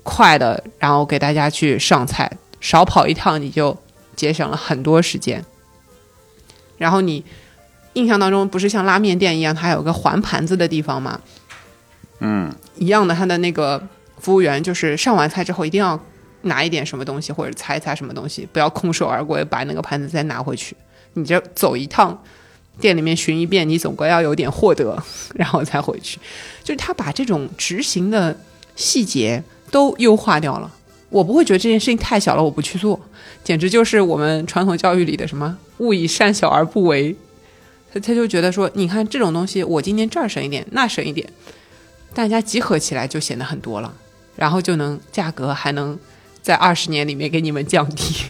[0.05, 3.77] 快的，然后给大家去上菜，少跑一趟你就
[4.15, 5.45] 节省了很多时间。
[6.79, 7.25] 然后你
[7.95, 11.21] 印象当中不是像拉面店一样，它有个还盘子的地方吗？
[12.21, 13.83] 嗯，一样的，他的那个
[14.19, 16.01] 服务员就是上完菜之后一定要
[16.43, 20.77] 拿一点什么东西或者擦一擦什么东西，不要空手而归，把那个盘子再拿回去，
[21.15, 22.23] 你就走一趟。
[22.81, 25.01] 店里面巡一遍，你总归要有点获得，
[25.35, 26.19] 然后才回去。
[26.63, 28.37] 就是他把这种执行的
[28.77, 30.73] 细节都优化掉了。
[31.11, 33.01] 我不会觉得这件事情太小了，我不去做，
[33.45, 37.15] 简直就是我们传统教育里的什么“勿以善小而不为”。
[37.95, 41.29] 他他就觉得说，你看这种东西，我今天这儿省一点，那省一点，
[42.13, 43.95] 大家集合起来就显得很多了。
[44.35, 45.97] 然后就能价格还能
[46.43, 48.25] 在二十年里面给你们降低。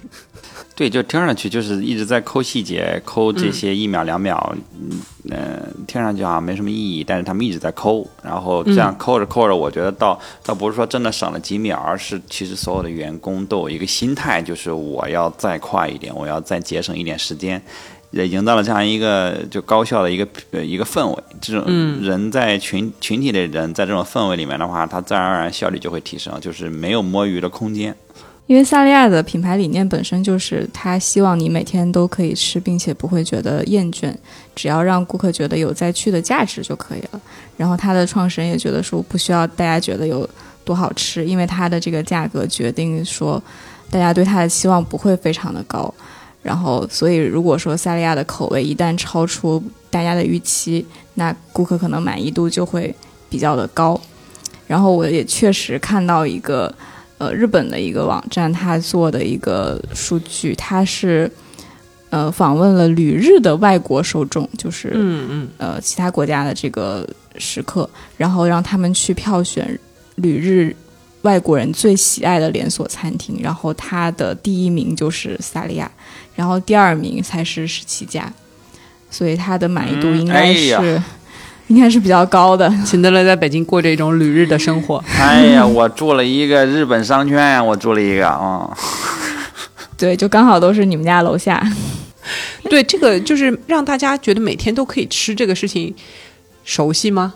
[0.76, 17.62] 对，就听上去就是一直在抠细节，抠这些一秒两秒，嗯，呃听上去好像没什么意义，但是他们一直在抠，然后这样抠着抠着，我觉得倒倒不是说真的省了几秒，而是其实所有的员工都有一个心态，就是我要再快一点，我要再节省一点时间。
[18.10, 21.64] 也营造了这样一个就高效的一个呃一个氛围，这种
[22.00, 27.92] 人在群群体的人在这种氛围里面的话，他自然而然效率就会提升，就是没有摸鱼的空间。
[28.46, 34.14] 因为萨利亚的品牌理念本身就是，他希望你每天都可以吃，并且不会觉得厌倦，
[34.54, 37.20] 只要让顾客觉得有再去的价值就可以了。
[37.56, 40.28] 然后他的创始人也觉得说，不需要大家觉得有
[40.62, 43.42] 多好吃，因为它的这个价格决定说，
[43.90, 45.92] 大家对它的期望不会非常的高。
[46.42, 52.94] 然后，所以如果说萨利亚的口味一旦超出大家的预期，那顾客可能满意度就会
[53.30, 53.98] 比较的高。
[54.66, 56.70] 然后我也确实看到一个。
[57.18, 61.30] 呃，日本的一个网站，它做的一个数据，它是
[62.10, 65.48] 呃访问了旅日的外国受众，就是嗯嗯。
[65.58, 69.78] 呃其他国家的这个食客，然后让他们去票选
[70.16, 70.74] 旅日
[71.22, 75.90] 外国人最喜爱的连锁餐厅，然后他的第一名就是萨利亚，
[76.34, 78.30] 然后第二名才是十七家，
[79.10, 81.04] 所以他的满意度应该嗯哎是、呀
[81.68, 82.72] 应该是比较高的。
[82.84, 85.02] 秦德勒在北京过这种旅日的生活。
[85.18, 88.70] 哎呀，我住了一个日本商圈呀，我住了一个啊、
[89.96, 91.62] 对，就刚好都是你们家楼下。
[92.70, 95.94] 对，这个就是让大家觉得每天都可以吃这个事情
[96.64, 97.34] 熟悉吗？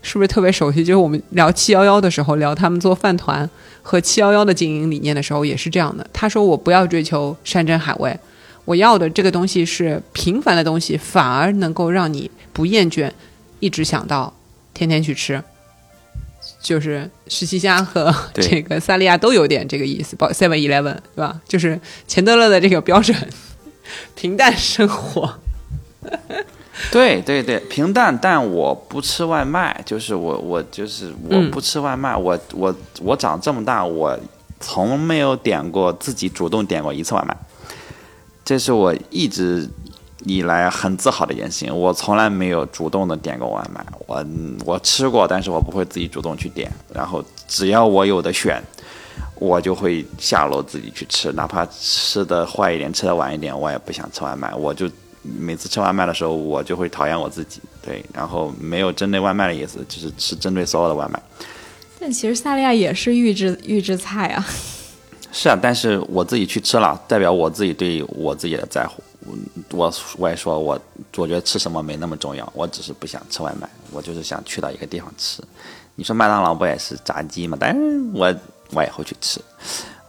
[0.00, 0.84] 是不是特别熟悉？
[0.84, 3.48] 就是我们聊七幺幺的时候，聊他们做饭团
[3.82, 6.06] 和七幺幺的经营理念的时候，也是这样的。
[6.12, 8.16] 他说我不要追求山珍海味，
[8.64, 13.10] 我要的这个东西是平凡的东西，反而能够让你不厌倦，
[13.60, 14.32] 一直想到
[14.72, 15.42] 天天去吃。
[16.60, 21.40] 就是十七家和这个萨利亚都有点这个意思，包 Seven Eleven 对吧？
[21.46, 23.16] 就是钱德勒的这个标准，
[24.14, 25.38] 平淡生活。
[26.90, 34.18] 对对对，平淡，但我不吃外卖，就是我我就是我嗯不吃外卖，我我我长这么大，我
[34.58, 37.36] 从没有点过自己主动点过一次外卖，
[38.44, 39.68] 这是我一直
[40.24, 41.76] 以来很自豪的言行。
[41.76, 44.24] 我从来没有主动的点过外卖，我
[44.64, 48.62] 我吃过，但是我不会自己主动去点，然后只要我有的选。
[49.40, 54.52] 我就会下楼自己去吃，哪怕吃的坏一点，吃的晚一点，我也不想吃外卖。
[54.52, 54.90] 我就
[55.22, 61.22] 每次吃外卖的时候，我就会讨厌我自己，对，然后没有针对外卖的意思，就是吃针对所有的外卖。
[62.00, 64.44] 但其实萨利亚也是预制预制菜啊。
[65.30, 69.00] 是啊，但是我自己去吃了，代表我自己对我自己的在乎。
[69.70, 70.80] 我我也说我
[71.16, 75.42] 我觉得吃什么没那么重要，我只是不想吃外卖，我就是想去到一个地方吃。
[75.94, 77.56] 你说麦当劳不也是炸鸡吗？
[77.60, 77.80] 但是
[78.12, 78.34] 我
[78.70, 79.40] 我也会去吃。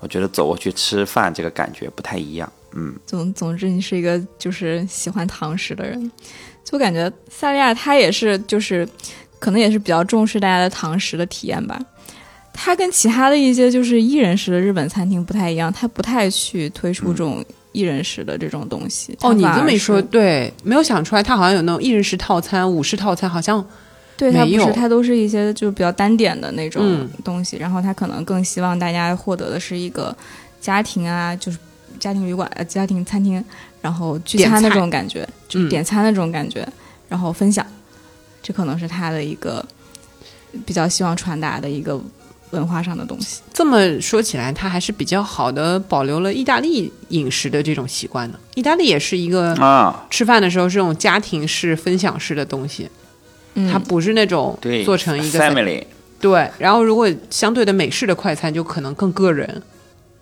[0.02, 2.52] 我觉得走过去吃饭这个感觉不太一样。
[2.74, 6.12] 嗯，总总之，你是一个就是喜欢堂食的人，
[6.64, 8.88] 就感觉萨利亚他也是就是
[9.40, 11.78] 可能也是比较重视大家的堂食的体验吧。
[12.54, 19.18] 他跟其他的一些就是一人食的日本餐厅不太一样，他不太去推出这种一人食的这种东西。
[19.22, 23.64] 哦，你这么一说，对，没有想出来，他好像有那种一人食套餐、五式套餐，好像
[24.18, 30.16] 对他不是，他都是一些就比较单点的那种嗯东西，然后他可能更希望大家获得的是一个
[30.60, 31.58] 家庭啊，就是
[32.00, 33.44] 家庭旅馆、呃家庭餐厅，
[33.82, 36.68] 然后聚餐的这种感觉，就点餐的这种感觉，
[37.08, 37.66] 然后分享，
[38.42, 39.66] 这可能是他的一个
[40.66, 42.00] 比较希望传达的一个
[42.52, 43.42] 文化上的东西。
[43.54, 48.40] 这么说起来，它还是比较好的保留了意大利饮食的这种习惯的。
[48.56, 52.90] 意大利也是一个啊，吃饭的时候是这种家庭式、分享式的东西，
[53.54, 55.84] 嗯，它不是那种，做成一个 family，
[56.20, 56.50] 对。
[56.58, 59.62] 然后如果相对的美式的快餐就可能更个人，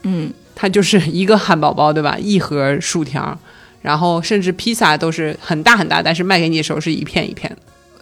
[0.04, 2.18] 嗯，它就是一个汉堡包，对吧？
[2.20, 3.38] 一盒薯条，
[3.82, 7.58] 然后甚至披萨都是很大很大，但是卖给你的时候是一片一片的。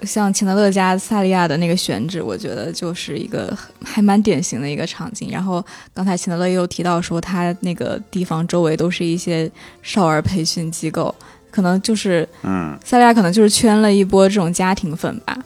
[0.06, 5.30] 像钱德勒家萨利亚的那个选址，我觉得就是一个还蛮典型的一个场景。
[5.32, 5.64] 然后
[5.94, 9.50] 刚才钱德勒也有提到说，他那个地方周围都是一些
[9.82, 11.14] 少儿培训机构，
[11.50, 15.38] 可能就是嗯，萨利亚可能就是圈了一波这种家庭粉吧，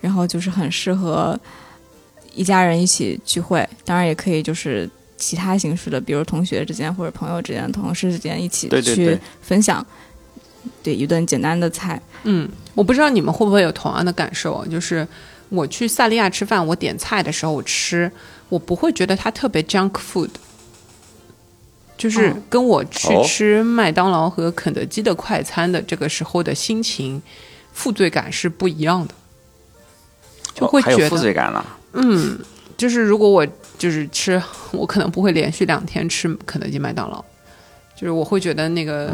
[0.00, 1.38] 然后就是很适合
[2.34, 9.18] 一家人一起聚会，当然也可以就是其他形式的，比如同学之间或者朋友之间、同事之间一起去对对对。
[9.40, 9.84] 分享，
[10.82, 12.00] 对一顿简单的菜。
[12.24, 15.06] 嗯，我不知道你们会不会有同样的感受，啊就是
[15.48, 18.10] 我去萨利亚吃饭，我点菜的时候我吃，
[18.48, 20.30] 我不会觉得它特别 junk food，
[21.96, 22.36] 就是哦。
[22.50, 23.22] 跟我去哦。
[23.24, 27.22] 吃麦当劳和肯德基的快餐的这个时候的心情
[27.72, 29.14] 负罪感是不一样的，
[30.54, 31.64] 就会觉得，负罪感了。
[31.92, 32.38] 嗯，
[32.76, 33.46] 就是如果我
[33.78, 34.42] 就是吃，
[34.72, 37.24] 我可能不会连续两天吃肯德基、麦当劳，
[37.94, 39.12] 就是我会觉得那个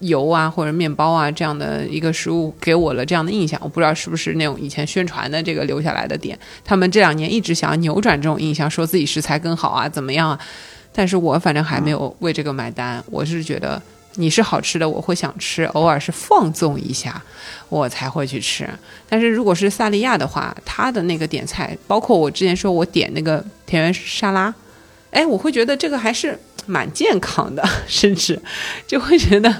[0.00, 10.38] 油啊或者面包啊这样的一个食物给我了这样的印象，我不知道是不是那种以前宣传的这个留下来的点，他们这两年一直想要扭转这种印象，说自己食材更好啊，怎么样啊？
[10.92, 13.80] 但是我反正还没有为这个买单，我是觉得
[14.14, 17.22] 你是好吃的，我会想吃，偶尔是放纵一下，
[17.68, 18.68] 我才会去吃。
[19.08, 24.52] 但是如果是萨利亚的话，他的那个点菜，包括我之前说我点那个田园沙拉，
[25.10, 26.36] 哎，我会觉得这个还是
[26.66, 28.40] 蛮健康的，甚至
[28.88, 29.54] 就会觉得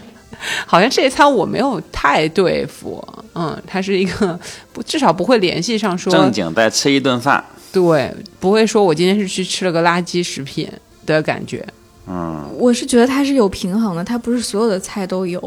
[0.66, 3.03] 好像这一餐我没有太对付，
[3.34, 4.39] 嗯，它是一个
[4.72, 10.70] 不至少不会联系上说正经在吃一顿饭，对，不会说我今天是去吃了个垃圾食品
[11.05, 11.66] 的感觉。
[12.07, 15.41] 嗯，我是觉得它是有平衡的，它不是所有的菜都有，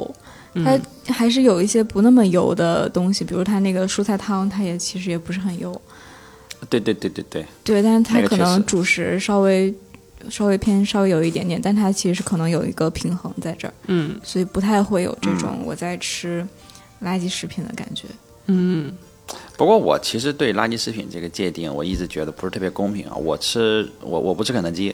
[0.64, 5.82] 它嗯还是有一些不那么油的东西，比如它那个蔬菜汤，它也其实也不是很油，
[6.70, 9.74] 对对对对对，对，但是它可能主食稍微
[10.30, 16.46] 稍微偏稍微有一点点，但它其实可能有一个平衡在这儿，嗯所以不太会有这种我在吃
[17.04, 18.08] 垃圾食品的感觉。
[18.48, 18.92] 嗯
[19.56, 23.16] 不过我其实对垃圾食品这个界定，我一直觉得不是特别公平啊。
[23.16, 24.94] 我吃我我不吃肯德基，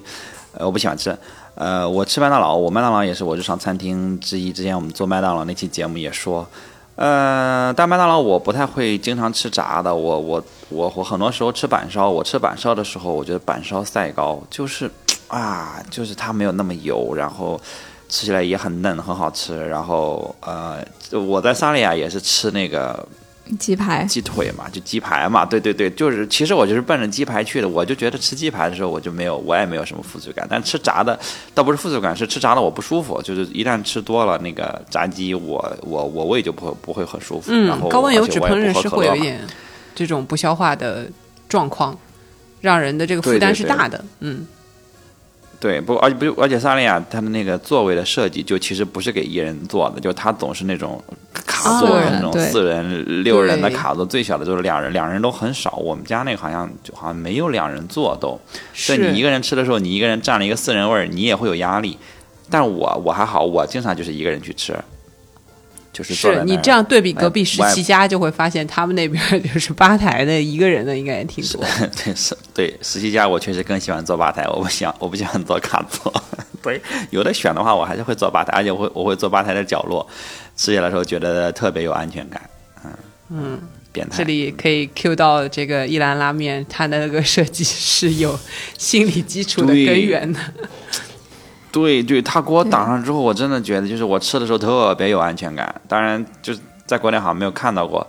[0.54, 1.18] 呃，我不喜欢吃。
[1.56, 4.54] 呃，我吃麦当劳，我麦当劳也是我日常餐厅之一。
[4.54, 6.48] 之前我们做麦当劳那期节目也说，
[6.98, 9.96] 呃，但麦当劳我不太会经常吃炸的。
[9.96, 14.92] 我我我我很多时候吃板烧，我吃板烧的时候，我觉得板烧赛高就是
[15.28, 17.60] 啊，就是它没有那么油，然后
[18.10, 19.68] 吃起来也很嫩，很好吃。
[19.68, 23.08] 然后呃，我在萨利亚也是吃那个
[23.60, 31.18] 鸡排，鸡腿嘛，就鸡排嘛，对对对，就是其实我就是奔着鸡排去的，我就觉得吃鸡排的时候我就没有，我也没有什么负罪感，但吃炸的
[31.54, 39.40] 倒不是负罪感，是吃炸的我不舒服，就是一旦吃多了那个炸鸡，我我我胃就不会不会很舒服，然后嗯，高温油脂烹饪是会有一点
[39.96, 41.10] 这种不消化的
[41.48, 41.98] 状况，
[42.62, 44.04] 让人的这个负担对对对是大的。
[44.20, 44.46] 嗯
[45.60, 51.04] 对，不，而且不，而且萨莉亚他的那个座位的设计，就其实不是给一人坐的，就他总是那种
[51.34, 55.76] 卡座，那种四人、六人的卡座，最小的就是两人，两人都很少。
[55.78, 58.40] 我们家那个好像就好像没有两人座都，
[58.74, 61.98] 所以你一个人吃的时候，你一个人占了一个四人位，你也会有压力。
[62.50, 64.74] 但我我还好，我经常就是一个人去吃，
[65.98, 71.66] 就是你这样对比隔壁十七家，就会发现他们那边就是吧台的一个人的应该也挺多。
[72.04, 76.14] 对是，对十七家我确实更喜欢坐吧台，我不想我不喜欢坐卡座。
[76.62, 76.80] 对，
[77.10, 80.08] 有的选的话，我还是会坐吧台，而且我会我会坐吧台的角落，
[80.56, 82.42] 吃起来的时候觉得特别有安全感。
[82.86, 82.92] 嗯
[83.30, 83.60] 嗯。
[84.12, 88.40] 这里可以 Q 到这个一兰拉面，它的那个设计是有
[88.78, 90.40] 心理基础的根源的。
[91.72, 95.74] 对对，他给我挡上之后，我真的觉得就是我吃的时候特别有安全感。
[95.88, 98.06] 当然，就是在国内好像没有看到过，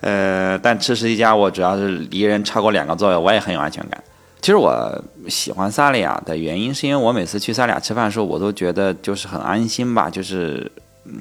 [0.00, 4.02] 呃，但吃十一家，我只要是离人超过两个座位，我也很有安全感。
[4.40, 10.70] 其实我喜欢萨利亚的原因，是因为我每次去萨利亚吃饭的时候，我都觉得就是很安心吧，就是。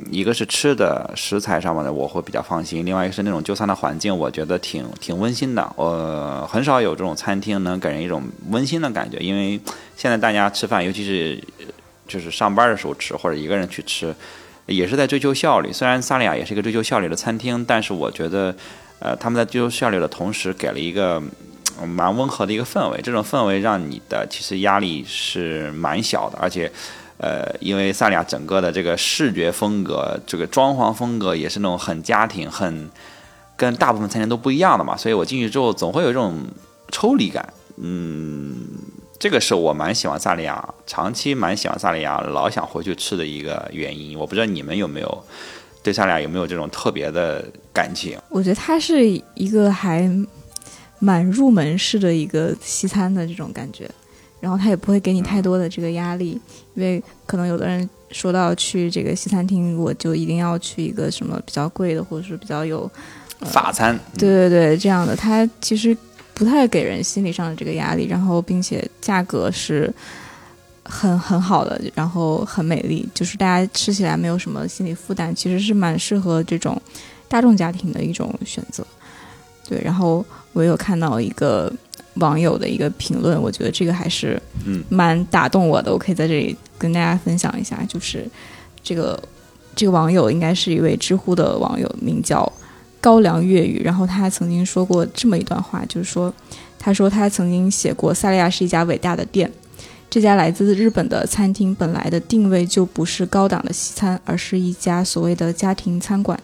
[0.09, 5.61] 一个是吃的食材上面的我会比较放心，另外一个是那种就餐的环境，我觉得挺挺温馨的。
[5.75, 9.59] 呃，很少有这种餐厅能给人一种温馨的感觉，因为
[9.95, 11.43] 现在大家吃饭，尤其是
[12.07, 14.15] 就是上班的时候吃，或者一个人去吃，
[14.65, 15.71] 也是在追求效率。
[15.71, 18.55] 虽然萨利亚也是一个追求效率的餐厅，但是我觉得，
[18.99, 21.21] 呃，他们在追求效率的同时，给了一个
[21.85, 22.99] 蛮温和的一个氛围。
[23.03, 26.71] 这种氛围让你的其实压力是蛮小的，而且。
[27.17, 32.89] 呃，因为萨利亚整个的这个视觉风格、这个装潢风格也是那种很家庭、很
[33.55, 36.41] 跟大部分餐厅都不一样的嘛，所以我进去之后总会有一种
[36.91, 37.53] 抽离感。
[37.77, 38.55] 嗯，
[39.19, 44.17] 这个是我蛮喜欢萨利亚，长期蛮喜欢萨利亚，老想回去吃的一个原因。
[44.17, 45.23] 我不知道你们有没有
[45.83, 48.17] 对萨利亚有没有这种特别的感情？
[48.29, 50.09] 我觉得它是一个还
[50.99, 53.89] 蛮入门式的一个西餐的这种感觉，
[54.45, 56.39] 然后他也不会给你太多的这个压力，
[56.75, 62.87] 因为可能有的人说到去这个西餐厅，我就一定要去一个什么比较贵的，或者是比较有
[63.41, 65.97] 法餐，对对对这样的，它其实
[66.35, 69.91] 不太给人心理上的这个压力，然后并且价格是
[70.83, 76.79] 很很好的，然后很美丽，就是大家吃起来没有什么心理负担，其实是蛮适合这种
[77.27, 78.85] 大众家庭的一种选择。
[79.67, 80.23] 对，然后
[80.53, 81.73] 我有看到一个
[82.15, 88.25] 网友的一个评论，我觉得这个还是嗯蛮打动我的，我可以在这里跟大家分享一下，就是
[88.83, 89.21] 这个
[89.75, 92.51] 这个网友应该是一位知乎的网友，名叫
[93.01, 96.33] 高粱粤语，然后他曾经说过这么一段话，就是说，
[96.79, 99.51] 他说他曾经写过萨利亚是一家伟大的店，
[100.09, 106.39] 这家来自日本的餐厅本来的定位就不是高档的西餐，而是一家所谓的家庭餐馆。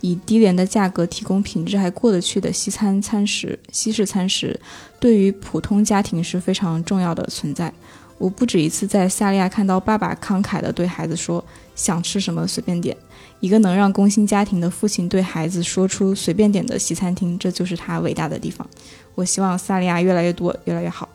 [0.00, 4.58] 以低廉的价格提供品质还过得去的西餐餐食、西式餐食，
[4.98, 7.72] 对于普通家庭是非常重要的存在。
[8.18, 11.42] 我不止一次在萨利亚看到爸爸慷慨地对孩子说
[11.74, 12.96] ：“想吃什么随便点。”
[13.40, 18.68] 一个能让工薪家庭的父亲对孩子说出“随便点”的西餐厅，这就是他伟大的地方。
[19.14, 21.08] 我希望萨利亚越来越多，越来越好。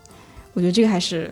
[0.53, 1.31] 我觉得这个还是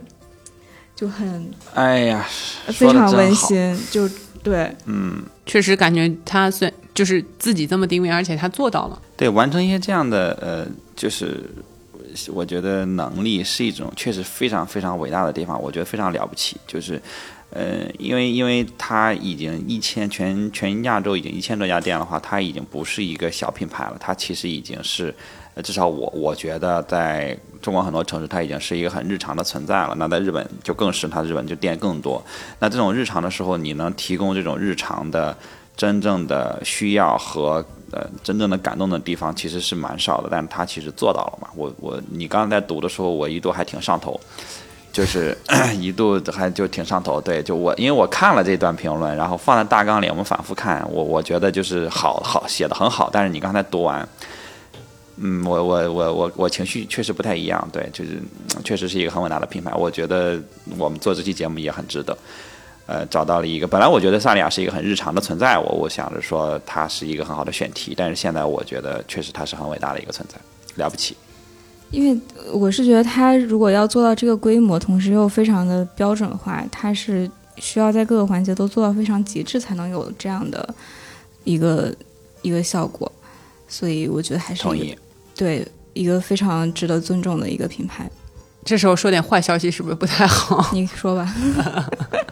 [0.95, 2.23] 就很哎呀，
[2.67, 4.07] 非常温馨，就
[4.43, 9.01] 对，嗯，确实感觉他虽就是自己这么定位，而且他做到了。
[9.17, 11.43] 对，完成一些这样的呃，就是
[12.31, 16.57] 我觉得能力是一种确实非常非常伟大的地方，我觉得非常了不起。
[16.67, 17.01] 就是
[17.49, 25.13] 呃，因为因为它已经一千全全亚洲已经一千多家店的话，它已经不是一个小品牌了，它其实已经是。
[25.55, 29.93] 呃至少我我觉得，在中国很多城市，它已经是一个很日常的存在了。
[29.99, 32.19] 那在日本就更是，它日本就店更多。
[32.57, 35.37] 那这种日常的时候，你能提供这种日常的
[35.75, 40.27] 真正的需要和呃真正的感动的地方，其实是蛮少的。
[40.31, 41.47] 但是他其实做到了嘛。
[41.55, 44.19] 我我你刚才在读的时候，我一度还挺上头，
[44.91, 45.37] 就是
[45.79, 47.19] 一度还就挺上头。
[47.19, 50.85] 对，就我因为我看了这段评论，然后放在大纲里，我们反复看。
[50.91, 54.07] 我我觉得就是好好写的很好，但是你刚才读完。
[55.17, 58.19] 嗯，我我我我我情绪确实不太一样，对，就是
[58.63, 59.71] 确实是一个很伟大的品牌。
[59.75, 60.41] 我觉得
[60.75, 62.17] 我们做这期节目也很值得。
[62.85, 70.37] 呃，找到了一个，本来我觉得萨利亚是一个很日常的存在，我我想着说它是一个很好的选题，但是现在我觉得确实它是很伟大的一个存在，
[70.75, 71.15] 了不起。
[71.91, 72.19] 因为
[72.51, 80.73] 我是觉得他如果要做到这个规模，同时又非常的标准化，它是需要在各个环节都做到非常极致，才能有这样的
[81.43, 81.93] 一个
[82.41, 83.11] 一个效果。
[83.67, 84.97] 所以我觉得还是同意。
[85.35, 88.09] 对一个非常值得尊重的一个品牌。
[88.65, 90.69] 这时候说点坏消息是不是不太好？
[90.73, 91.35] 你说吧，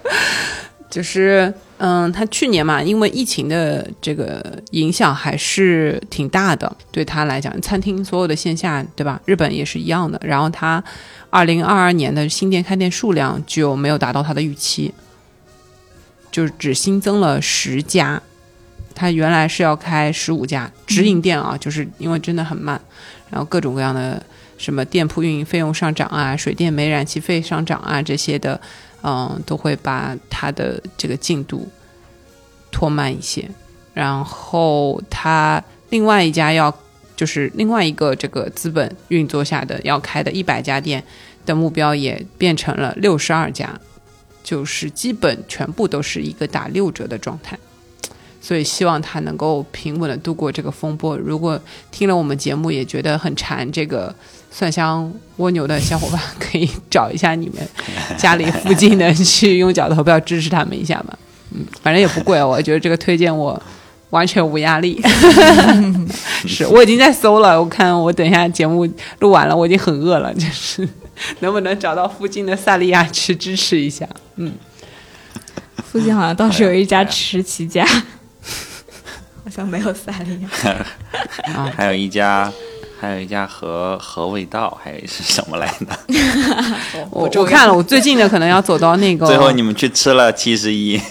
[0.92, 9.20] 就是，嗯，他去年嘛，因为疫情的这个影响还是挺大的，对他来讲，餐厅所有的线下，对吧？
[9.26, 10.22] 日本也是一样的。
[10.22, 10.84] 然后他
[11.30, 14.94] 二零二二年的新店开店数量就没有达到他的预期，
[16.30, 18.22] 就是只新增了十家。
[18.94, 22.80] 他原来是要开十五家直营店啊，就是因为真的很慢，
[23.30, 24.22] 然后各种各样的
[24.58, 28.60] 什么店铺运营费用上涨啊、水电煤燃气费上涨啊这些的，
[29.04, 31.68] 嗯，都会把它的这个进度
[32.72, 33.49] 拖慢一些。
[33.93, 36.74] 然后他另外一家要
[37.16, 41.04] 就是另外一个这个资本运作下的要开的一百家店
[41.45, 43.80] 的目标也变成了六十二家，
[44.43, 47.60] 就是基本全部都是一个打六折的状态。
[48.39, 51.16] 所以希望他能够平稳的度过这个风波。
[51.16, 54.16] 如果听了我们节目也觉得很馋这个
[54.52, 57.68] 蒜香蜗牛的小伙伴，可以找一下你们
[58.18, 61.18] 家里附近的去用脚投票支持他们一下吧。
[61.52, 63.62] 嗯，反正也不贵，我觉得这个推荐我
[64.12, 65.02] 完全无压力。
[66.45, 68.88] 是我已经在搜了，我看我等一下节目
[69.20, 70.88] 录完了，我已经很饿了，就是
[71.39, 74.08] 能不能找到附近的萨利亚去支持一下？
[74.36, 74.54] 嗯，
[75.91, 77.86] 附近好像倒是有一家吃奇家，
[79.43, 80.49] 好像没有萨利亚。
[81.54, 82.52] 啊，还有一家，
[83.02, 85.97] 还有一家和和味道，还有是什么来的？
[87.10, 91.02] 我我看了，我最近的可能要走到那个，最后你们去吃了七十一，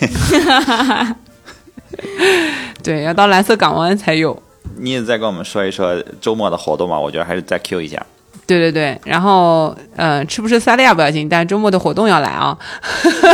[2.80, 4.40] 对，要到蓝色港湾才有。
[4.76, 8.00] 你也再跟我们说一说周末的活动嘛，我觉得还是再 Q 一下。
[8.46, 12.56] 对对对，然后呃，吃不吃萨莉亚不要紧，但周末的活动要来啊，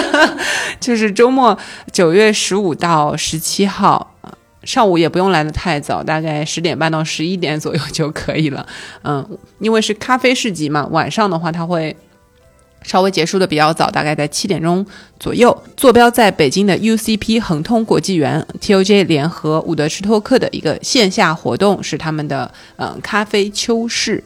[0.80, 1.56] 就是周末
[1.92, 4.15] 九月十五到十七号，呃
[4.66, 8.66] 上午也不用来的太早，大概十点半到十一点左右就可以了。
[9.02, 9.26] 嗯，
[9.60, 11.96] 因为是咖啡市集嘛，晚上的话它会
[12.82, 14.84] 稍微结束的比较早，大概在七点钟
[15.18, 15.56] 左右。
[15.76, 24.22] 坐标在北京的 UCP 恒通国际园 TOJ 联合伍德施托克的一个线下活动，是他们的嗯咖啡秋市。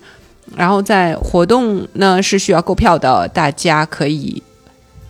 [0.56, 4.42] 然后在活动呢是需要购票的，大家可以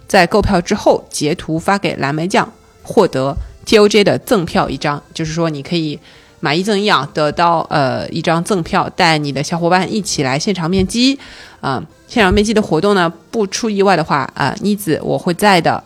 [0.07, 2.53] 在购票之后截图发给蓝莓酱，
[2.83, 3.35] 获得
[3.71, 5.01] TOJ 的赠票一张。
[5.15, 5.99] 就是说你可以
[6.41, 11.17] 买一赠一啊，得到呃一张赠票，带你的小伙伴一起来现场面基。
[11.61, 15.85] 啊、现场面基的活动呢，不出意外的话啊、妮子我会在的。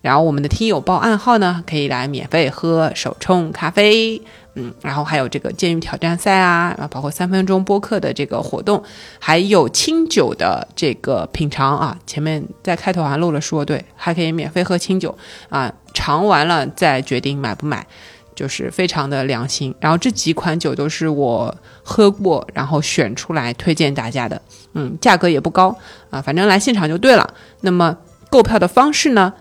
[0.00, 4.20] 然后我们的听友报暗号呢，可以来免费喝手冲咖啡。
[4.54, 8.82] 嗯，然后还有这个监狱挑战赛啊，然后包括三分钟播客的这个活动，
[9.18, 11.96] 还有清酒的这个品尝啊。
[12.06, 15.16] 前面在开头还漏了说，对，还可以免费喝清酒
[15.48, 17.86] 啊，尝完了再决定买不买，
[18.34, 19.74] 就是非常的良心。
[19.80, 24.40] 然后这几款酒都是我喝过，然后选出来推荐大家的，
[24.74, 25.76] 嗯，价格也不高
[26.10, 27.34] 啊，反正来现场就对了。
[27.60, 27.96] 那么
[28.30, 29.32] 购票的方式呢，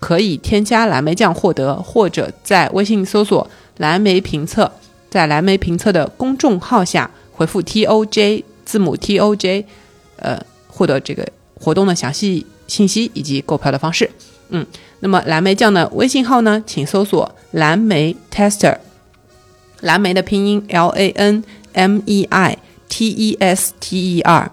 [0.00, 3.48] 可以添加蓝莓酱获得，或者在微信搜索。
[3.78, 4.70] 蓝莓评测
[5.08, 9.64] 在蓝莓评测的公众号下回复 T O J 字母 T O J，
[10.16, 11.26] 呃，获得这个
[11.58, 14.08] 活动的详细信息以及购票的方式。
[14.52, 14.64] 嗯，
[15.00, 18.78] 那么蓝莓酱的微信号呢，请搜索蓝莓 Tester，
[19.80, 22.56] 蓝莓的拼音 L A N M E I
[22.88, 24.50] T E S T E R。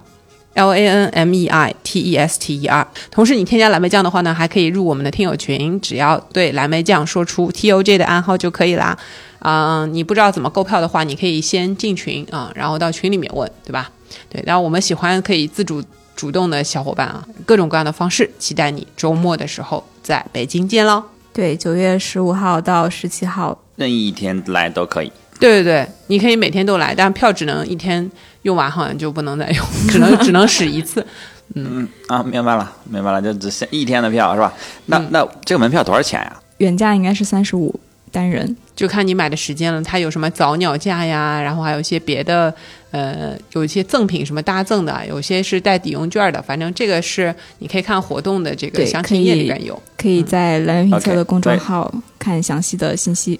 [0.55, 2.85] L A N M E I T E S T E R。
[3.11, 8.97] 同时，你添加蓝莓酱的话呢，还可以入我们的听友群，只要对蓝莓酱说出 T O J 的暗号就可以啦。
[9.37, 13.89] 啊、你不知道怎么购票的话，你可以先进群啊、然后到群里面问，对吧？
[14.27, 15.81] 对，然后我们喜欢可以自主
[16.19, 21.01] 主动的小伙伴啊，各种各样的方式，期待你周末的时候在北京见喽。
[21.31, 25.09] 对，九月十五号到十七号，任意一天来都可以。
[25.39, 28.11] 对对对，你可以每天都来，但票只能一天
[28.41, 31.07] 用完，好像就不能再用， 只能只能使一次。
[31.55, 34.53] 嗯啊，明白了，明白了，就只限一天的票是吧？
[34.87, 36.37] 那、那这个门票多少钱呀？
[36.57, 37.73] 原价应该是三十五
[38.11, 38.57] 单人。
[38.75, 42.53] 就看你买的时间了，它有什么早鸟价呀，然后还有一些别的，
[42.91, 49.79] 呃，有一些赠品什么搭赠的，有些是带抵用券的，反正这个是你可以看活动的这个详情页里边有。
[49.97, 53.39] 可以在蓝莓评测的公众号看详细的信息。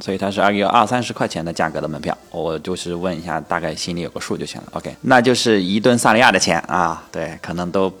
[0.00, 4.68] 所以它是二个二三十块钱的价格的门票，我就是问一下，大概心里有个数就行了。
[4.72, 7.92] OK，那就是一顿萨莉亚的钱啊，对，可能都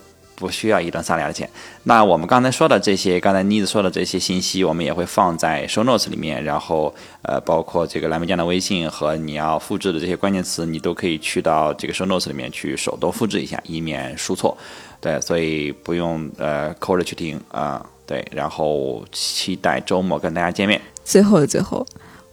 [0.42, 1.48] 不需要一顿三两的钱。
[1.84, 14.58] 那我们刚才说的这些，刚才妮子说的这些信息，我们也会放在 show notes 里面，然后呃，包括这个蓝莓酱的微信和你要复制的这些关键词，你都可以去到这个 show notes 里面去手动复制一下，以免输错。
[15.00, 20.80] 对，所以不用呃抠着去听啊、对，然后期待周末跟大家见面。
[21.04, 21.86] 最后的最后，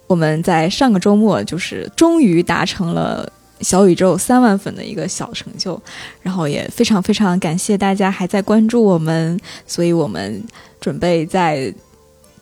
[0.08, 3.32] 我们在上个周末就是终于达成了
[3.62, 5.80] 小宇宙三万粉的一个小成就，
[6.22, 10.44] 然后也非常非常感谢大家还在关注我们，所以我们
[10.80, 11.74] 准备在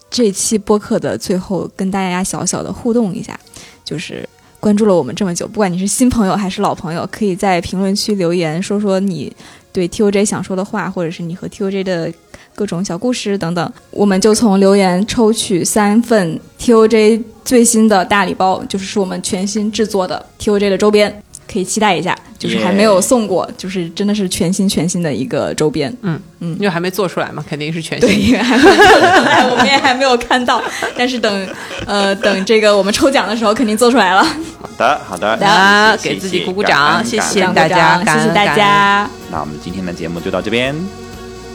[0.10, 3.40] 这期播客的最后跟大家小小的互动一下，
[3.84, 4.28] 就是。
[4.60, 9.32] 关注了我们这么久，不管你是新朋友还是老朋友，可以在评论区留言说说你
[9.72, 12.12] 对 TOJ 想说的话，或者是你和 TOJ 的
[12.58, 22.18] 各种小故事等等，我们就从留言抽取三份 TOJ 最新的大礼包，就是是我们全新制作的 TOJ 的周边，可以期待一下。
[22.40, 25.96] 就是还没有送过就是真的是全新全新的一个周边。
[26.02, 28.28] 嗯嗯因为还没做出来嘛，肯定是全新对，新。
[28.30, 30.60] 因为还没有做出来，我们也还没有看到，
[30.98, 31.48] 但是等
[31.86, 34.24] 呃等这个我们抽奖的时候肯定做出来了。
[34.24, 38.56] 好的，好的，啊，谢谢给自己鼓鼓掌，谢谢大家，谢谢大。
[38.56, 40.76] 家，那我们今天的节目就到这边，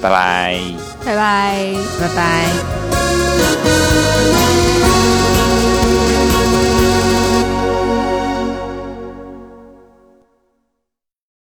[0.00, 0.91] 拜拜。
[1.04, 1.74] 拜拜。
[2.00, 2.22] 拜拜。